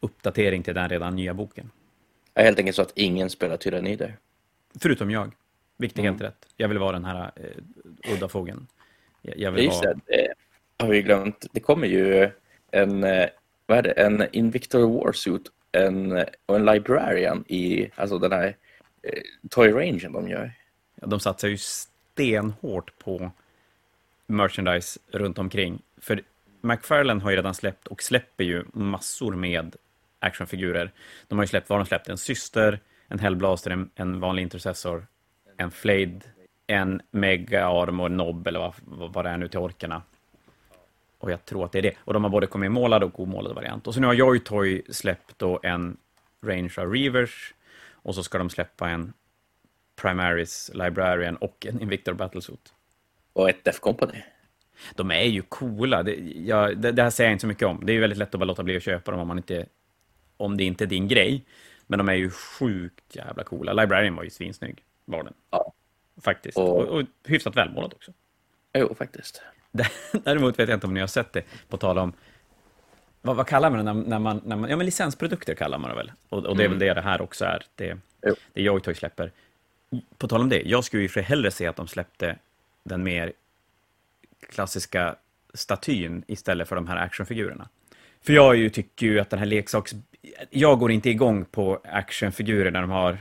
[0.01, 1.71] uppdatering till den redan nya boken.
[2.33, 4.17] Det är helt enkelt så att ingen spelar tyrannider.
[4.81, 5.33] Förutom jag,
[5.77, 6.15] vilket är mm.
[6.15, 6.47] helt rätt.
[6.57, 8.67] Jag vill vara den här eh, udda fågeln.
[9.23, 9.95] Jag, jag vill vara...
[10.07, 10.35] det,
[10.79, 11.47] har vi glömt.
[11.53, 12.31] Det kommer ju
[12.71, 13.27] en, eh,
[13.67, 15.43] vad är det, en Invictor Warsuit
[15.77, 18.57] en, och en librarian i alltså den här
[19.03, 20.53] eh, Toy Rangen de gör.
[21.01, 23.31] Ja, de satsar ju stenhårt på
[24.27, 25.83] merchandise runt omkring.
[26.01, 26.23] För
[26.61, 29.77] McFarlane har ju redan släppt och släpper ju massor med
[30.19, 30.93] actionfigurer.
[31.29, 32.09] De har ju släppt, vad har de släppt?
[32.09, 35.07] En syster, en Hellblaster, en, en vanlig intercessor,
[35.57, 36.21] en flade,
[36.67, 38.75] en Mega Arm och en Nob eller vad,
[39.13, 40.03] vad det är nu till orkerna.
[41.19, 41.97] Och jag tror att det är det.
[41.99, 43.87] Och de har både kommit målad och omålad variant.
[43.87, 45.97] Och så nu har Joy Toy släppt då en
[46.43, 47.55] Range of Reavers.
[47.93, 49.13] Och så ska de släppa en
[49.97, 52.73] Primaris Librarian och en Invictor Battlesuit.
[53.33, 54.23] Och ett Def Company.
[54.95, 56.03] De är ju coola.
[56.03, 57.87] Det, jag, det, det, här säger jag inte så mycket om.
[57.87, 59.67] Det är ju väldigt lätt att bara låta bli att köpa dem om, man inte,
[60.37, 61.45] om det inte är din grej.
[61.87, 63.73] Men de är ju sjukt jävla coola.
[63.73, 65.35] Librarian var ju svinsnygg, var den.
[65.51, 65.73] Ja.
[66.21, 66.59] Faktiskt.
[66.59, 68.13] Och, och, och hyfsat välmålad också.
[68.75, 69.43] Jo, faktiskt.
[70.25, 72.13] Däremot vet jag inte om ni har sett det, på tal om
[73.27, 74.71] vad, vad kallar man det när, när, man, när man...
[74.71, 76.13] Ja, men licensprodukter kallar man det väl?
[76.29, 76.79] Och, och det är mm.
[76.79, 77.63] väl det det här också är.
[77.75, 77.99] Det,
[78.53, 79.33] det Joytoy släpper.
[80.19, 82.37] På tal om det, jag skulle ju för hellre se att de släppte
[82.85, 83.33] den mer
[84.49, 85.17] klassiska
[85.55, 87.69] statyn istället för de här actionfigurerna.
[88.23, 89.93] För jag ju, tycker ju att den här leksaks...
[90.51, 93.19] Jag går inte igång på actionfigurer när de har,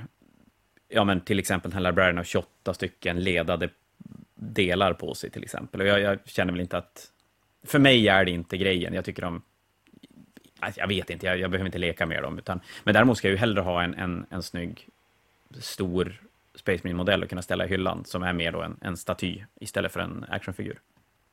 [0.89, 3.69] ja men till exempel den här librarian har 28 stycken ledade
[4.35, 5.81] delar på sig till exempel.
[5.81, 7.11] Och jag, jag, känner väl inte att...
[7.63, 8.93] För mig är det inte grejen.
[8.93, 9.41] Jag tycker de...
[10.59, 12.37] Alltså, jag vet inte, jag, jag behöver inte leka med dem.
[12.37, 14.87] Utan, men däremot ska jag ju hellre ha en, en, en snygg,
[15.59, 16.21] stor
[16.55, 19.91] Space Marine-modell att kunna ställa i hyllan, som är mer då en, en staty istället
[19.91, 20.79] för en actionfigur.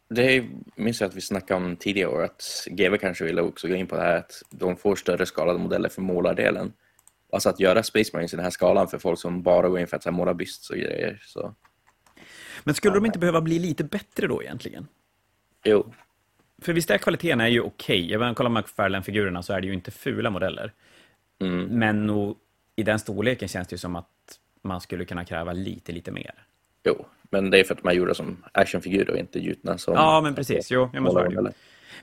[0.09, 0.45] Det
[0.77, 3.87] minns jag att vi snackade om tidigare år, att GW kanske ville också gå in
[3.87, 6.73] på det här att de får större skalade modeller för målardelen.
[7.33, 9.87] Alltså att göra Space Marines i den här skalan för folk som bara går in
[9.87, 11.23] för att måla byst och grejer.
[11.23, 11.55] Så.
[12.65, 14.89] Men skulle de inte behöva bli lite bättre då egentligen?
[15.65, 15.95] Jo.
[16.63, 18.17] För visst är kvaliteten är ju okej.
[18.17, 18.35] Okay.
[18.35, 20.73] Kollar man McFarlane-figurerna så är det ju inte fula modeller.
[21.41, 21.65] Mm.
[21.65, 22.37] Men nog,
[22.77, 24.09] i den storleken känns det ju som att
[24.63, 26.35] man skulle kunna kräva lite, lite mer.
[26.85, 29.95] Jo, men det är för att man gjorde som actionfigurer och inte gjutna som...
[29.95, 30.71] Ja, men precis.
[30.71, 31.53] Jo, jag måste det.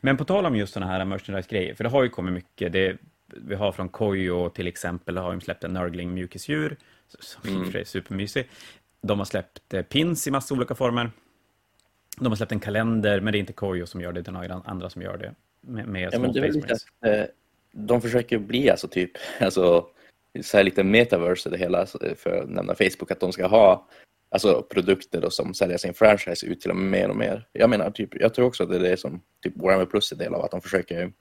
[0.02, 2.74] Men på tal om just sådana här merchandise-grejer, för det har ju kommit mycket.
[2.74, 6.78] Det, vi har från Koyo till exempel, har de släppt en Nörgling mjukisdjur,
[7.20, 7.76] som mm.
[7.76, 8.50] är supermysig.
[9.02, 11.12] De har släppt eh, pins i massa olika former.
[12.18, 14.70] De har släppt en kalender, men det är inte Koyo som gör det, utan är
[14.70, 15.36] andra som gör det.
[15.62, 17.26] Med, med ja, men det är lite att, eh,
[17.72, 19.86] de försöker bli alltså typ, alltså,
[20.42, 21.86] så här lite metaverse det hela,
[22.16, 23.88] för att nämna Facebook, att de ska ha
[24.32, 27.48] alltså, produkter då, som säljer sin franchise ut till och med mer och mer.
[27.52, 30.16] Jag menar, typ, jag tror också att det är det som typ Warhammer Plus är
[30.16, 31.12] del av, att de försöker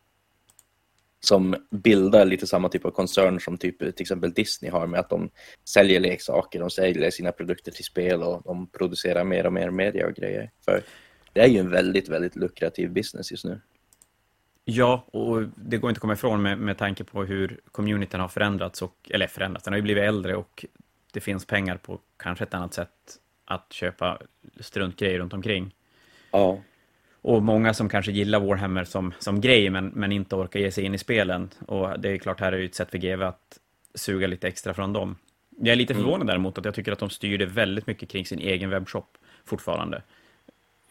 [1.20, 5.10] som bildar lite samma typ av koncern som typ till exempel Disney har med att
[5.10, 5.30] de
[5.64, 10.06] säljer leksaker, de säljer sina produkter till spel och de producerar mer och mer media
[10.06, 10.50] och grejer.
[10.64, 10.82] För
[11.32, 13.60] det är ju en väldigt, väldigt lukrativ business just nu.
[14.64, 18.28] Ja, och det går inte att komma ifrån med, med tanke på hur communityn har
[18.28, 20.64] förändrats, och, eller förändrats, den har ju blivit äldre och
[21.12, 24.18] det finns pengar på kanske ett annat sätt att köpa
[24.60, 25.74] struntgrejer runt omkring.
[26.30, 26.60] Ja.
[27.28, 30.84] Och många som kanske gillar Warhammer som, som grej, men, men inte orkar ge sig
[30.84, 31.50] in i spelen.
[31.66, 33.58] Och det är klart, här är ju ett sätt för GW att
[33.94, 35.16] suga lite extra från dem.
[35.58, 36.02] Jag är lite mm.
[36.02, 36.26] förvånad mm.
[36.26, 40.02] däremot att jag tycker att de styrde väldigt mycket kring sin egen webbshop fortfarande.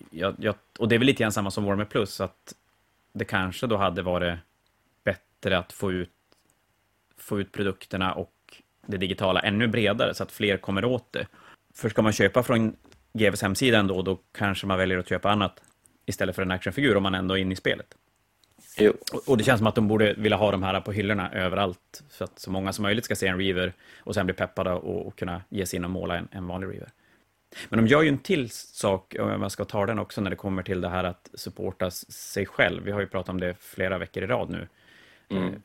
[0.09, 2.53] Jag, jag, och det är väl lite grann samma som Warhammer Plus, att
[3.13, 4.39] det kanske då hade varit
[5.03, 6.11] bättre att få ut,
[7.17, 11.27] få ut produkterna och det digitala ännu bredare så att fler kommer åt det.
[11.73, 12.75] För ska man köpa från
[13.13, 15.61] GVs hemsida ändå, då kanske man väljer att köpa annat
[16.07, 17.95] istället för en actionfigur om man ändå är inne i spelet.
[18.77, 18.93] Jo.
[19.27, 22.23] Och det känns som att de borde vilja ha de här på hyllorna överallt, så
[22.23, 25.15] att så många som möjligt ska se en Reaver och sen bli peppade och, och
[25.15, 26.89] kunna ge sig in och måla en, en vanlig Reaver.
[27.69, 30.35] Men de gör ju en till sak, om man ska ta den också, när det
[30.35, 32.83] kommer till det här att supporta sig själv.
[32.83, 34.67] Vi har ju pratat om det flera veckor i rad nu.
[35.29, 35.43] Mm.
[35.43, 35.59] Eh,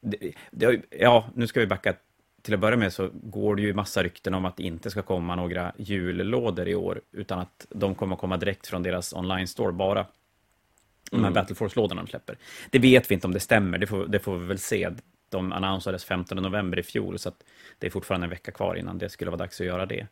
[0.00, 1.94] det, det, ja, nu ska vi backa
[2.46, 5.02] till att börja med så går det ju massa rykten om att det inte ska
[5.02, 10.06] komma några jullådor i år, utan att de kommer komma direkt från deras online-store bara.
[11.10, 11.32] De här mm.
[11.32, 12.36] Battleforce-lådorna de släpper.
[12.70, 14.90] Det vet vi inte om det stämmer, det får, det får vi väl se.
[15.30, 17.32] De annonsades 15 november i fjol, så
[17.78, 20.06] det är fortfarande en vecka kvar innan det skulle vara dags att göra det.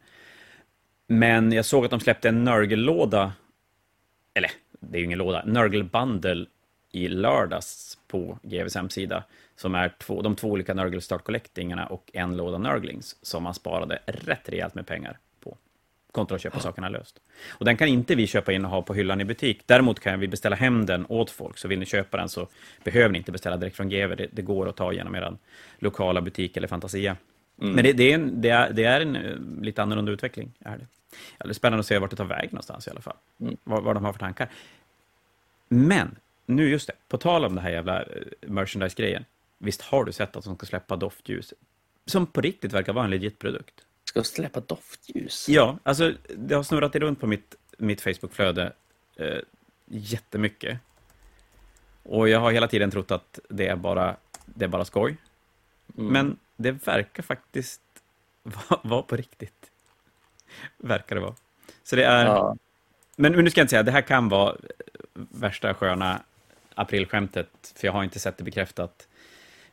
[1.07, 3.33] Men jag såg att de släppte en Nurgle-låda,
[4.35, 6.47] eller det är ju ingen låda, Nurgle-bundle
[6.93, 9.25] i lördags på GVs hemsida,
[9.57, 13.55] som är två, de två olika Nurgle Start Collectingarna och en låda Nurglings, som man
[13.55, 15.57] sparade rätt rejält med pengar på,
[16.13, 17.21] kontra att köpa sakerna löst.
[17.49, 19.63] Och den kan inte vi köpa in och ha på hyllan i butik.
[19.67, 22.49] Däremot kan vi beställa hem den åt folk, så vill ni köpa den så
[22.85, 24.17] behöver ni inte beställa direkt från GV.
[24.17, 25.37] Det, det går att ta genom er
[25.79, 27.17] lokala butik eller Fantasia.
[27.61, 27.75] Mm.
[27.75, 30.53] Men det, det, är en, det, är, det är en uh, lite annorlunda utveckling.
[30.59, 30.87] Är det.
[31.39, 33.17] Ja, det är spännande att se vart det tar väg någonstans i alla fall.
[33.41, 33.57] Mm.
[33.65, 34.49] Vad, vad de har för tankar.
[35.69, 38.07] Men, nu just det, på tal om det här jävla uh,
[38.41, 39.25] merchandise-grejen.
[39.65, 41.55] Visst har du sett att de ska släppa doftljus?
[42.07, 43.75] Som på riktigt verkar vara en legit produkt.
[44.05, 45.49] Ska de släppa doftljus?
[45.49, 48.73] Ja, alltså det har snurrat runt på mitt, mitt Facebook-flöde
[49.21, 49.39] uh,
[49.87, 50.79] jättemycket.
[52.03, 55.17] Och jag har hela tiden trott att det är bara, det är bara skoj.
[55.99, 56.13] Mm.
[56.13, 57.81] Men det verkar faktiskt
[58.43, 59.71] vara var på riktigt.
[60.77, 61.35] Verkar det vara.
[61.83, 62.27] Så det är...
[62.27, 62.57] Ja.
[63.17, 64.57] Men nu ska jag inte säga, det här kan vara
[65.15, 66.23] värsta sköna
[66.75, 69.09] aprilskämtet, för jag har inte sett det bekräftat.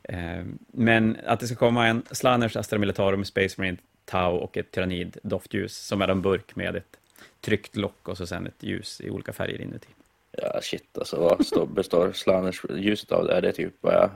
[0.02, 4.70] Eh, men att det ska komma en Slanners Astra Militarum Space Marine Tau och ett
[4.70, 6.96] Tyrannid doftljus som är en burk med ett
[7.40, 9.88] tryckt lock och så sen ett ljus i olika färger inuti.
[10.32, 11.16] Ja, shit alltså.
[11.16, 13.30] Vad står, består Slanners-ljuset av?
[13.30, 14.10] Är det typ bara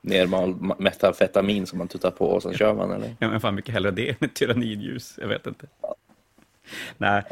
[0.00, 3.16] nermald metafetamin som man tuttar på och sen kör man eller?
[3.18, 5.18] Ja, men fan mycket hellre det än ett tyrannidljus.
[5.20, 5.66] Jag vet inte.
[6.96, 7.22] Nej,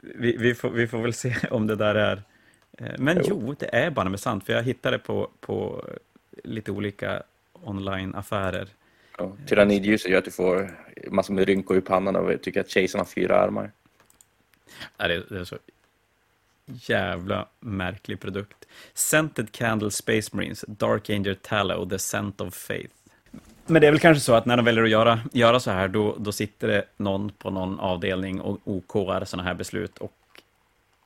[0.00, 2.22] vi, vi, får, vi får väl se om det där är...
[2.78, 3.54] eh, Men jo, Jo.
[3.58, 5.84] det är bara med sant, för jag hittade på, på
[6.44, 7.22] lite olika
[7.52, 8.68] online-affärer.
[9.18, 10.70] Ja, tyrannidljuset gör att du får
[11.10, 13.70] massor med rynkor i pannan och tycker att kejsaren har fyra armar.
[14.96, 15.58] Ja, det, det är så
[16.66, 18.66] jävla märklig produkt.
[18.94, 22.94] Scented Candle Space Marines, Dark Angel Tallow, The Scent of Faith.
[23.66, 25.88] Men det är väl kanske så att när de väljer att göra, göra så här,
[25.88, 29.98] då, då sitter det någon på någon avdelning och OKar sådana här beslut.
[29.98, 30.12] Och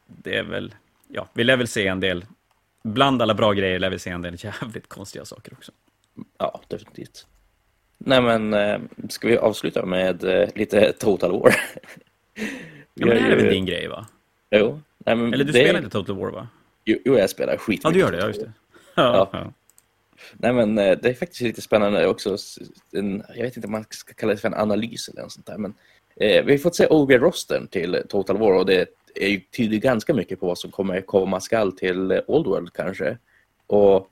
[0.07, 0.75] det är väl,
[1.09, 2.25] ja, vi lär väl se en del,
[2.83, 5.73] bland alla bra grejer lär vi se en del jävligt konstiga saker också.
[6.39, 7.27] Ja, definitivt.
[7.99, 11.55] Nej men, eh, ska vi avsluta med eh, lite Total War?
[12.95, 14.07] Ja, men det här är väl din grej va?
[14.51, 14.81] Jo.
[14.99, 16.49] Nej, men Eller du det- spelar inte Total War va?
[16.85, 17.81] Jo, jag spelar skit.
[17.85, 18.53] Ja, du gör det, ja just det.
[18.95, 19.53] Ja, ja.
[20.33, 22.37] Nej, men eh, det är faktiskt lite spännande också.
[22.93, 25.47] En, jag vet inte om man ska kalla det för en analys eller något sånt
[25.47, 25.75] där, men
[26.17, 28.87] eh, vi har fått se OG-rosten till Total War och det
[29.57, 33.19] tyder ganska mycket på vad som kommer komma skall till eh, Old World kanske.
[33.67, 34.11] Och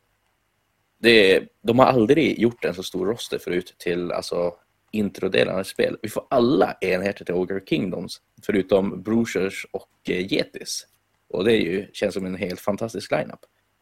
[0.98, 4.54] det, de har aldrig gjort en så stor roster förut till alltså,
[4.90, 5.96] introdelen av ett spel.
[6.02, 10.32] Vi får alla enheter till Ogre Kingdoms förutom Bruchers och eh, Getis.
[10.32, 10.86] Yetis.
[11.28, 13.40] Och det är ju, känns som en helt fantastisk lineup.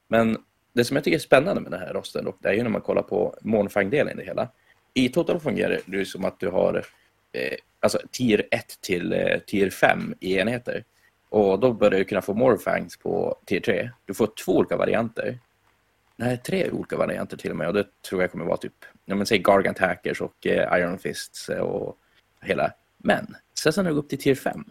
[0.09, 0.39] Men
[0.73, 2.71] det som jag tycker är spännande med den här rosten och det är ju när
[2.71, 4.49] man kollar på månfangdelen i det hela.
[4.95, 6.87] I Total fungerar det som att du har
[7.33, 10.85] eh, alltså tier 1 till eh, tier 5 i enheter.
[11.37, 13.91] Och då börjar du kunna få Morfangs på tier 3.
[14.05, 15.39] Du får två olika varianter.
[16.17, 17.69] Nej, tre olika varianter till och med.
[17.69, 20.99] Och det tror jag kommer vara typ, ja men säg Gargant Hackers och eh, Iron
[20.99, 21.99] Fists och
[22.41, 22.73] hela.
[22.99, 24.65] Men sen när du går upp till tier 5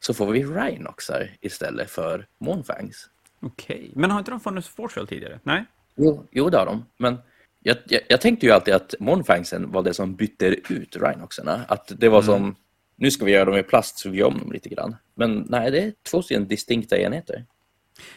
[0.00, 3.10] så får vi Rhinoxar istället för Månfangs.
[3.40, 5.40] Okej, men har inte de funnits för Forshell tidigare?
[5.42, 5.64] Nej?
[5.96, 6.84] Jo, jo det har de.
[6.96, 7.18] Men
[7.62, 11.64] jag, jag, jag tänkte ju alltid att Monfangsen var det som bytte ut Rhinoxarna.
[11.68, 12.56] Att det var som,
[13.00, 14.96] nu ska vi göra dem i plast så vi gör om dem lite grann.
[15.14, 17.44] Men nej, det är två stycken distinkta enheter.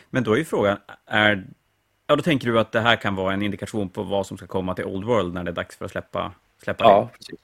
[0.10, 1.48] Men då är ju frågan, är...
[2.08, 4.48] Ja, då tänker du att det här kan vara en indikation på vad som ska
[4.48, 7.40] komma till Old World när det är dags för att släppa, släppa Ja, precis.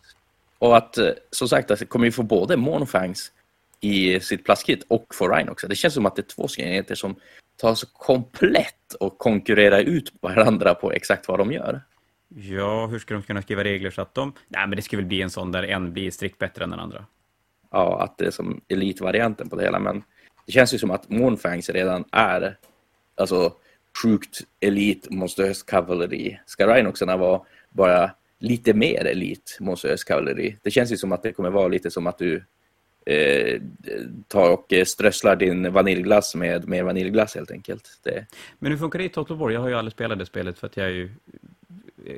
[0.59, 3.31] Och att eh, som sagt, det kommer ju få både Monfangs
[3.79, 5.67] i sitt plastkit och få Rhinoxar.
[5.67, 7.15] Det känns som att det är två enheter som
[7.55, 11.81] tar så komplett och konkurrerar ut varandra på exakt vad de gör.
[12.27, 14.33] Ja, hur ska de kunna skriva regler så att de...
[14.47, 16.79] Nej, men det skulle väl bli en sån där en blir strikt bättre än den
[16.79, 17.05] andra.
[17.71, 19.79] Ja, att det är som elitvarianten på det hela.
[19.79, 20.03] Men
[20.45, 22.57] det känns ju som att Moonfangs redan är
[23.15, 23.53] alltså
[24.03, 26.39] sjukt elit monströst kavalleri.
[26.45, 30.57] Ska Rhinoxarna vara bara lite mer elit monströst kavalleri?
[30.61, 32.43] Det känns ju som att det kommer vara lite som att du
[33.05, 33.61] eh,
[34.27, 37.99] tar och eh, strösslar din vaniljglass med mer vaniljglass helt enkelt.
[38.03, 38.25] Det,
[38.59, 39.49] Men hur funkar det i Total War?
[39.49, 41.09] Jag har ju aldrig spelat det spelet för att jag är ju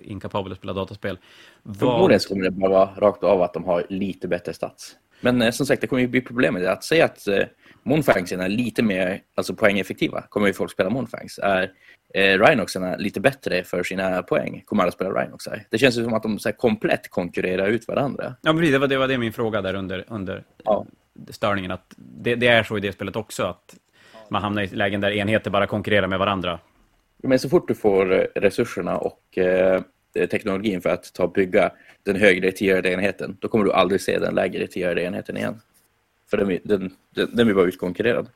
[0.03, 1.17] inkapabel att spela dataspel.
[1.63, 2.27] Förmodligen Vad...
[2.27, 4.95] kommer det bara vara rakt av att de har lite bättre stats.
[5.21, 6.71] Men eh, som sagt, det kommer ju bli problem med det.
[6.71, 7.43] Att säga att eh,
[7.83, 11.39] Monfangsen är lite mer alltså, poängeffektiva kommer ju folk spela Monfangs.
[11.43, 11.71] Är
[12.13, 15.63] eh, Rhinoxarna lite bättre för sina poäng kommer alla spela Rhinoxar.
[15.69, 18.35] Det känns ju som att de så här, komplett konkurrerar ut varandra.
[18.41, 20.85] Ja, men det var, det var det min fråga där under, under Ja.
[21.29, 21.71] störningen.
[21.71, 23.75] Att det, det är så i det spelet också, att
[24.29, 26.59] man hamnar i lägen där enheter bara konkurrerar med varandra.
[27.23, 29.81] Men så fort du får eh, resurserna och eh,
[30.13, 31.71] teknologin för att ta och bygga
[32.03, 35.61] den högre tierade enheten, då kommer du aldrig se den lägre tierade enheten igen.
[36.29, 38.27] För den, den, den, den blir bara utkonkurrerad.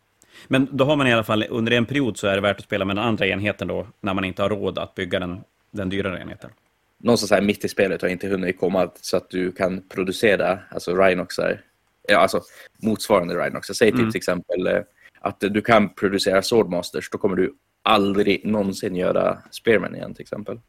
[0.48, 2.64] Men då har man i alla fall, under en period så är det värt att
[2.64, 5.90] spela med den andra enheten då, när man inte har råd att bygga den, den
[5.90, 6.50] dyrare enheten.
[6.98, 10.96] någonstans här mitt i spelet har inte hunnit komma så att du kan producera alltså
[10.96, 11.62] Rhinoxar,
[12.08, 12.42] ja, alltså
[12.82, 13.74] motsvarande Rhinoxar.
[13.74, 14.12] Säg Mm.
[14.12, 14.80] till exempel eh,
[15.22, 20.60] att du kan producera Swordmasters, då kommer du aldrig någonsin göra Spearman igen till exempel.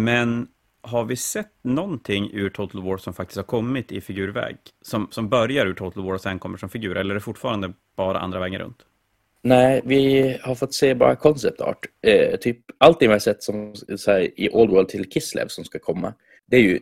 [0.00, 0.48] Men
[0.82, 4.56] har vi sett någonting ur Total War som faktiskt har kommit i figurväg?
[4.82, 7.72] Som, som börjar ur Total War och sen kommer som figur, eller är det fortfarande
[7.96, 8.78] bara andra vägen runt?
[9.42, 11.86] Nej, vi har fått se bara concept art.
[12.02, 13.74] Eh, typ allting vi har sett som,
[14.06, 16.14] här, i Old World till Kislev som ska komma,
[16.46, 16.80] det är ju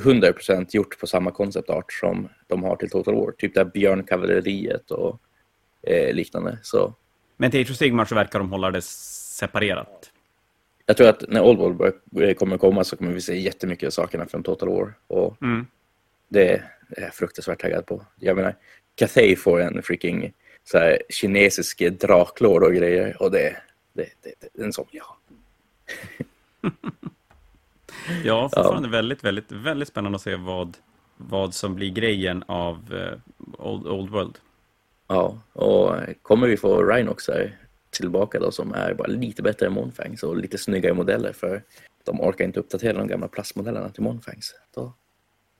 [0.00, 3.32] 100% gjort på samma concept art som de har till Total War.
[3.32, 5.20] Typ det här björnkavalleriet och
[5.82, 6.58] eh, liknande.
[6.62, 6.94] Så
[7.36, 10.11] Men till Age of Sigmar så verkar de hålla det separerat.
[10.86, 13.90] Jag tror att när Old World bör- kommer komma så kommer vi se jättemycket av
[13.90, 14.94] sakerna från Total War.
[15.06, 15.66] Och Mm.
[16.28, 18.06] det är jag fruktansvärt taggad på.
[18.20, 18.56] Jag menar,
[18.94, 20.32] Cathay får en freaking
[20.64, 23.22] så här, kinesisk draklår och grejer.
[23.22, 23.56] Och det,
[23.92, 25.16] det, det, det är en sån ja.
[28.24, 30.76] Ja, fortfarande väldigt, väldigt, väldigt spännande att se vad,
[31.16, 33.18] vad som blir grejen av eh,
[33.66, 34.38] Old, Old World.
[35.08, 37.50] Ja, och kommer vi få Rhinoxar
[37.92, 41.62] tillbaka då som är bara lite bättre än Monfangs och lite snyggare modeller för
[42.04, 44.54] de orkar inte uppdatera de gamla plastmodellerna till Monfangs.
[44.74, 44.94] Då,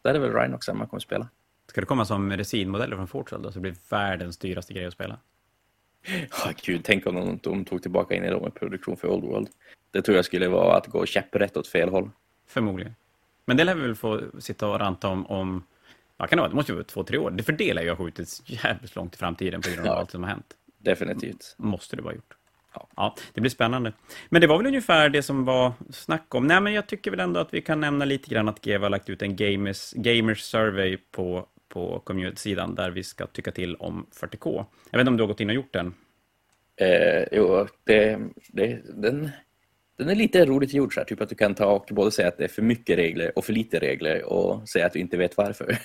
[0.02, 1.28] där är det väl Rhinox man kommer att spela.
[1.66, 4.92] Ska det komma som medicinmodeller från Fortral då, så det blir världens dyraste grej att
[4.92, 5.18] spela?
[6.44, 9.24] Ja, gud, tänk om de, de tog tillbaka in i dem i produktion för Old
[9.24, 9.48] World.
[9.90, 12.10] Det tror jag skulle vara att gå käpprätt åt fel håll.
[12.46, 12.94] Förmodligen.
[13.44, 15.64] Men det lär vi väl få sitta och ranta om, om
[16.16, 17.30] ja, kan det, vara, det måste ju vara två, tre år.
[17.30, 20.00] Det för det lär ju ha skjutits jävligt långt i framtiden på grund av ja,
[20.00, 20.56] allt som har hänt.
[20.82, 21.54] Definitivt.
[21.58, 22.36] Måste det vara gjort.
[22.74, 22.88] Ja.
[22.96, 23.92] ja, det blir spännande.
[24.28, 26.46] Men det var väl ungefär det som var snack om.
[26.46, 28.90] Nej, men jag tycker väl ändå att vi kan nämna lite grann att GW har
[28.90, 34.06] lagt ut en gamers, gamers survey på, på community-sidan där vi ska tycka till om
[34.20, 34.64] 40K.
[34.90, 35.94] Jag vet inte om du har gått in och gjort den?
[36.76, 38.18] Eh, jo, det,
[38.48, 39.30] det, den,
[39.98, 42.28] den är lite roligt gjord, så här, typ att du kan ta och både säga
[42.28, 45.16] att det är för mycket regler och för lite regler och säga att du inte
[45.16, 45.78] vet varför.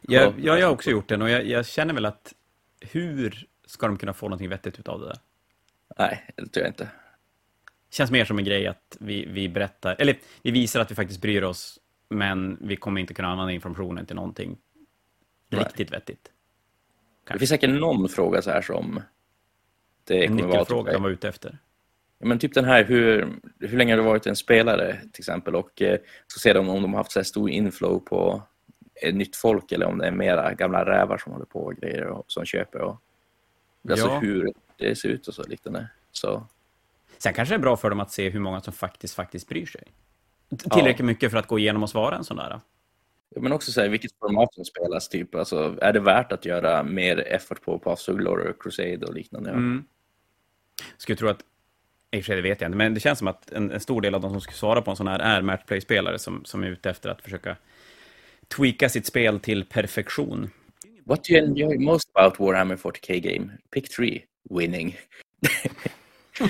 [0.00, 2.34] jag, jag, jag har också gjort den och jag, jag, känner väl att
[2.80, 5.18] hur ska de kunna få någonting vettigt utav det där?
[5.98, 6.88] Nej, det tror jag inte.
[7.90, 11.20] känns mer som en grej att vi, vi berättar, eller vi visar att vi faktiskt
[11.20, 14.58] bryr oss, men vi kommer inte kunna använda informationen till någonting
[15.48, 15.60] Nej.
[15.64, 16.30] riktigt vettigt.
[17.24, 17.34] Kanske.
[17.34, 19.00] Det finns säkert någon fråga så här som
[20.04, 21.58] det en nyckelfråga de var ute efter.
[22.18, 23.28] men typ den här, hur,
[23.60, 26.82] hur länge har du varit en spelare till exempel och eh, så ser de om
[26.82, 28.42] de har haft så här stor inflow på
[29.02, 32.06] eh, nytt folk eller om det är mera gamla rävar som håller på och grejer
[32.06, 33.02] och som köper och
[33.90, 34.18] alltså ja.
[34.18, 35.88] hur det ser ut och så liknande.
[36.12, 36.46] Så.
[37.18, 39.66] Sen kanske det är bra för dem att se hur många som faktiskt, faktiskt bryr
[39.66, 39.82] sig.
[40.58, 41.04] Tillräckligt ja.
[41.04, 42.60] mycket för att gå igenom och svara en sån där.
[43.36, 45.34] Men också så här, vilket format som spelas, typ.
[45.34, 49.50] Alltså, är det värt att göra mer effort på Paths of Glory, Crusade och liknande?
[49.50, 49.84] Mm.
[50.96, 51.40] Skulle tro att,
[52.10, 53.80] i och för sig det vet jag inte, men det känns som att en, en
[53.80, 56.62] stor del av de som ska svara på en sån här är matchplay-spelare som, som
[56.62, 57.56] är ute efter att försöka
[58.48, 60.50] tweaka sitt spel till perfektion.
[61.04, 61.78] What do you enjoy
[62.14, 63.52] about Warhammer 40k game?
[63.70, 64.24] Pick three.
[64.50, 64.96] Winning.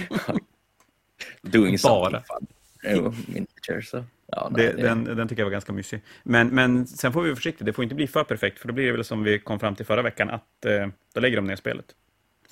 [1.42, 2.10] Doing Bara.
[2.10, 2.46] something fun.
[2.82, 4.04] Jo, miniature, så.
[4.26, 4.82] Ja, nej, det, det...
[4.82, 6.00] Den, den tycker jag var ganska mysig.
[6.22, 8.74] Men, men sen får vi vara försiktiga, det får inte bli för perfekt, för då
[8.74, 11.44] blir det väl som vi kom fram till förra veckan, att eh, då lägger de
[11.44, 11.86] ner spelet.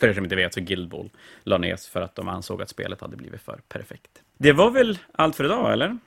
[0.00, 1.10] För er som inte vet så Guild Ball
[1.42, 4.22] la ner för att de ansåg att spelet hade blivit för perfekt.
[4.38, 5.98] Det var väl allt för idag, eller?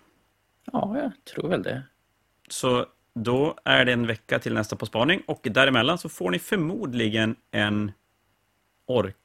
[0.72, 1.84] Ja, jag tror väl det.
[2.50, 2.86] Så
[3.16, 7.36] då är det en vecka till nästa på spaning och däremellan så får ni förmodligen
[7.52, 7.92] en
[8.86, 9.16] ork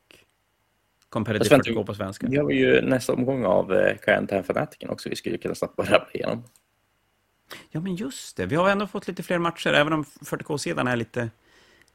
[1.08, 2.26] Competitive 40K på svenska.
[2.30, 5.86] Vi har ju nästa omgång av eh, Karantän Fanatiken också vi skulle kunna snabbt bara
[5.86, 6.44] rabbla igenom.
[7.70, 8.46] Ja, men just det.
[8.46, 11.30] Vi har ändå fått lite fler matcher, även om 40K-sidan är lite,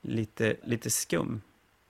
[0.02, 1.42] lite, lite skum.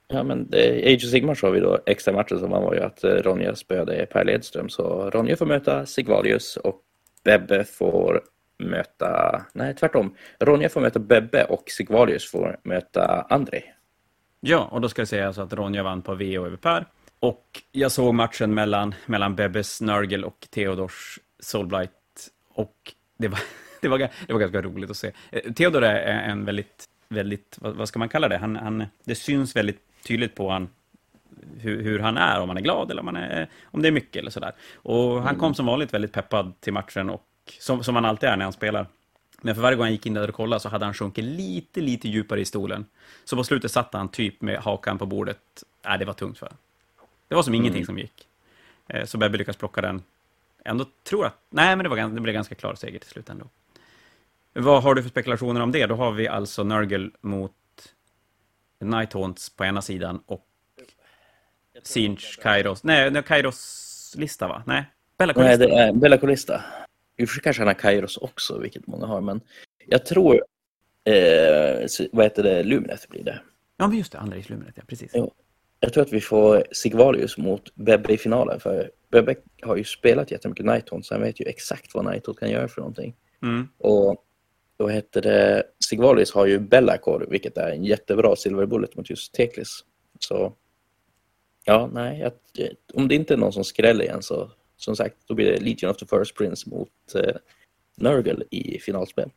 [0.07, 2.81] Ja, men i Age of Sigmar så har vi då extra matcher som var ju
[2.81, 4.69] att eh, Ronja spöade Per Ledström.
[4.69, 6.81] Så Ronja får möta Sigvalius och
[7.23, 8.21] Bebbe får
[8.57, 9.41] möta...
[9.53, 10.15] Nej, tvärtom.
[10.39, 13.63] Ronja får möta Bebbe och Sigvalius får möta Andrei.
[14.39, 16.85] Ja, och då ska jag säga alltså att Ronja vann på VO över Per.
[17.19, 21.91] Och jag såg matchen mellan, mellan Bebbes Nurgle och Theodors Soulblight.
[22.49, 23.39] Och det var,
[23.81, 25.11] det, var, det var ganska roligt att se.
[25.31, 28.37] Eh, Theodor är en väldigt, väldigt vad, vad ska man kalla det?
[28.37, 30.69] Han, han, det syns väldigt tydligt på han
[31.59, 33.91] hur, hur, han är, om han är glad eller om, han är, om det är
[33.91, 34.51] mycket eller sådär.
[34.75, 37.23] Och han kom som vanligt väldigt peppad till matchen, och,
[37.59, 38.87] som, som han alltid är när han spelar.
[39.41, 41.81] Men för varje gång han gick in där och kollade så hade han sjunkit lite,
[41.81, 42.85] lite djupare i stolen.
[43.23, 45.63] Så på slutet satt han typ med hakan på bordet.
[45.85, 46.57] Nej, det var tungt för honom.
[47.27, 47.85] Det var som ingenting mm.
[47.85, 48.27] som gick.
[48.87, 50.03] Eh, så Bebbe lyckas plocka den.
[50.65, 51.37] Ändå tror att...
[51.49, 53.45] Nej, men det, var, det blev ganska klar seger till slut ändå.
[54.53, 55.85] Vad har du för spekulationer om det?
[55.85, 57.53] Då har vi alltså Nurgle mot
[58.79, 60.45] Nighthaunts på ena sidan och
[61.83, 62.83] Sinch, Kairos.
[62.83, 64.63] Nej, Kairos lista va?
[64.65, 64.85] Nej,
[65.17, 66.61] Bella Nej, det är Bella Colista.
[67.17, 69.41] I och för sig kanske han har Kairos också, vilket många har, men
[69.85, 70.43] jag tror,
[71.03, 73.41] eh, vad heter det, Luminet blir det.
[73.77, 75.11] Ja, men just det, Andres Luminet, ja, precis.
[75.13, 75.33] Jo.
[75.79, 80.31] Jag tror att vi får Sigvalius mot Bebbe i finalen, för Bebbe har ju spelat
[80.31, 83.15] jättemycket Nighthaunt, så han vet ju exakt vad Nighthaunt kan göra för någonting.
[83.41, 83.67] Mm.
[83.77, 84.23] Och
[84.77, 89.33] då heter det, Sigvalius har ju Bellacor, vilket är en jättebra Silver Bullet mot just
[89.33, 89.85] Teklis.
[90.19, 90.53] Så
[91.63, 92.31] ja, nej, jag,
[92.93, 95.91] om det inte är någon som skräller igen så som sagt, då blir det Legion
[95.91, 97.35] of the First Prince mot eh,
[97.95, 99.29] Nurgle i finalspel.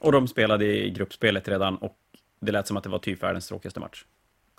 [0.00, 1.96] Och de spelade i gruppspelet redan och
[2.40, 4.04] det lät som att det var typ världens tråkigaste match.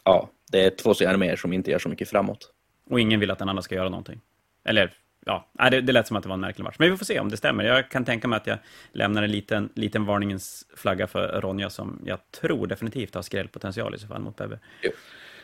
[0.04, 2.52] Ja, det är två stycken arméer som inte gör så mycket framåt.
[2.90, 4.22] Och ingen vill att den andra ska göra någonting.
[4.64, 4.94] Eller,
[5.26, 6.76] ja, det, det lät som att det var en märklig match.
[6.80, 7.64] Men vi får se om det stämmer.
[7.64, 8.58] Jag kan tänka mig att jag
[8.92, 13.98] lämnar en liten, liten varningens flagga för Ronja som jag tror definitivt har skrällpotential i
[13.98, 14.60] så fall mot Bebbe.
[14.82, 14.92] Jo.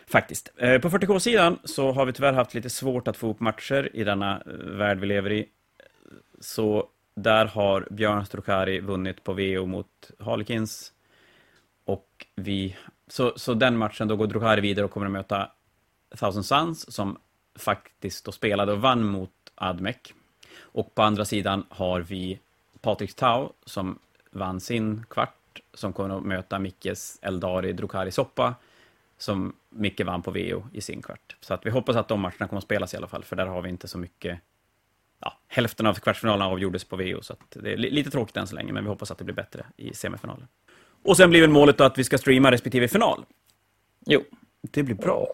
[0.07, 0.51] Faktiskt.
[0.57, 4.03] Eh, på 40K-sidan så har vi tyvärr haft lite svårt att få upp matcher i
[4.03, 5.49] denna eh, värld vi lever i.
[6.39, 10.93] Så där har Björn Strokari vunnit på VO mot Harlequins.
[11.85, 12.75] Och vi...
[13.07, 15.51] Så, så den matchen, då går Drukari vidare och kommer att möta
[16.19, 17.17] Thousand Suns som
[17.55, 19.97] faktiskt då spelade och vann mot Admec.
[20.59, 22.39] Och på andra sidan har vi
[22.81, 23.99] Patrik Tau som
[24.31, 28.55] vann sin kvart, som kommer att möta Mickes Eldari Drukari Soppa,
[29.17, 31.35] som Micke vann på VO i sin kvart.
[31.41, 33.45] Så att vi hoppas att de matcherna kommer att spelas i alla fall, för där
[33.45, 34.39] har vi inte så mycket...
[35.19, 38.73] Ja, hälften av kvartsfinalerna avgjordes på VO, så det är lite tråkigt än så länge,
[38.73, 40.47] men vi hoppas att det blir bättre i semifinalen.
[41.03, 43.25] Och sen blir väl målet att vi ska streama respektive final.
[44.05, 44.21] Jo.
[44.61, 45.27] Det blir bra.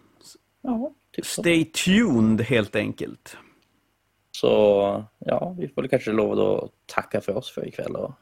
[0.62, 1.42] Ja, typ så.
[1.42, 3.36] Stay tuned, helt enkelt.
[4.30, 7.96] Så ja, vi får kanske lov att tacka för oss för ikväll.
[7.96, 8.14] Och...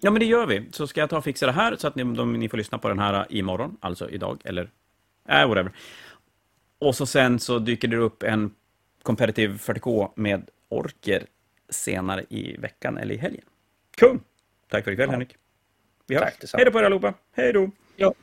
[0.00, 0.68] Ja, men det gör vi.
[0.72, 2.78] Så ska jag ta och fixa det här så att ni, de, ni får lyssna
[2.78, 4.70] på den här imorgon, alltså idag, eller
[5.28, 5.72] äh, whatever.
[6.78, 8.54] Och så sen så dyker det upp en
[9.02, 11.26] Competitive 40K med orker
[11.68, 13.44] senare i veckan eller i helgen.
[13.96, 14.18] Kul!
[14.68, 15.12] Tack för ikväll, Ja.
[15.12, 15.36] Henrik.
[16.06, 16.54] Vi hörs.
[16.54, 17.14] Hej då på er allihopa.
[17.32, 17.70] Hej då!
[17.96, 18.14] Ja.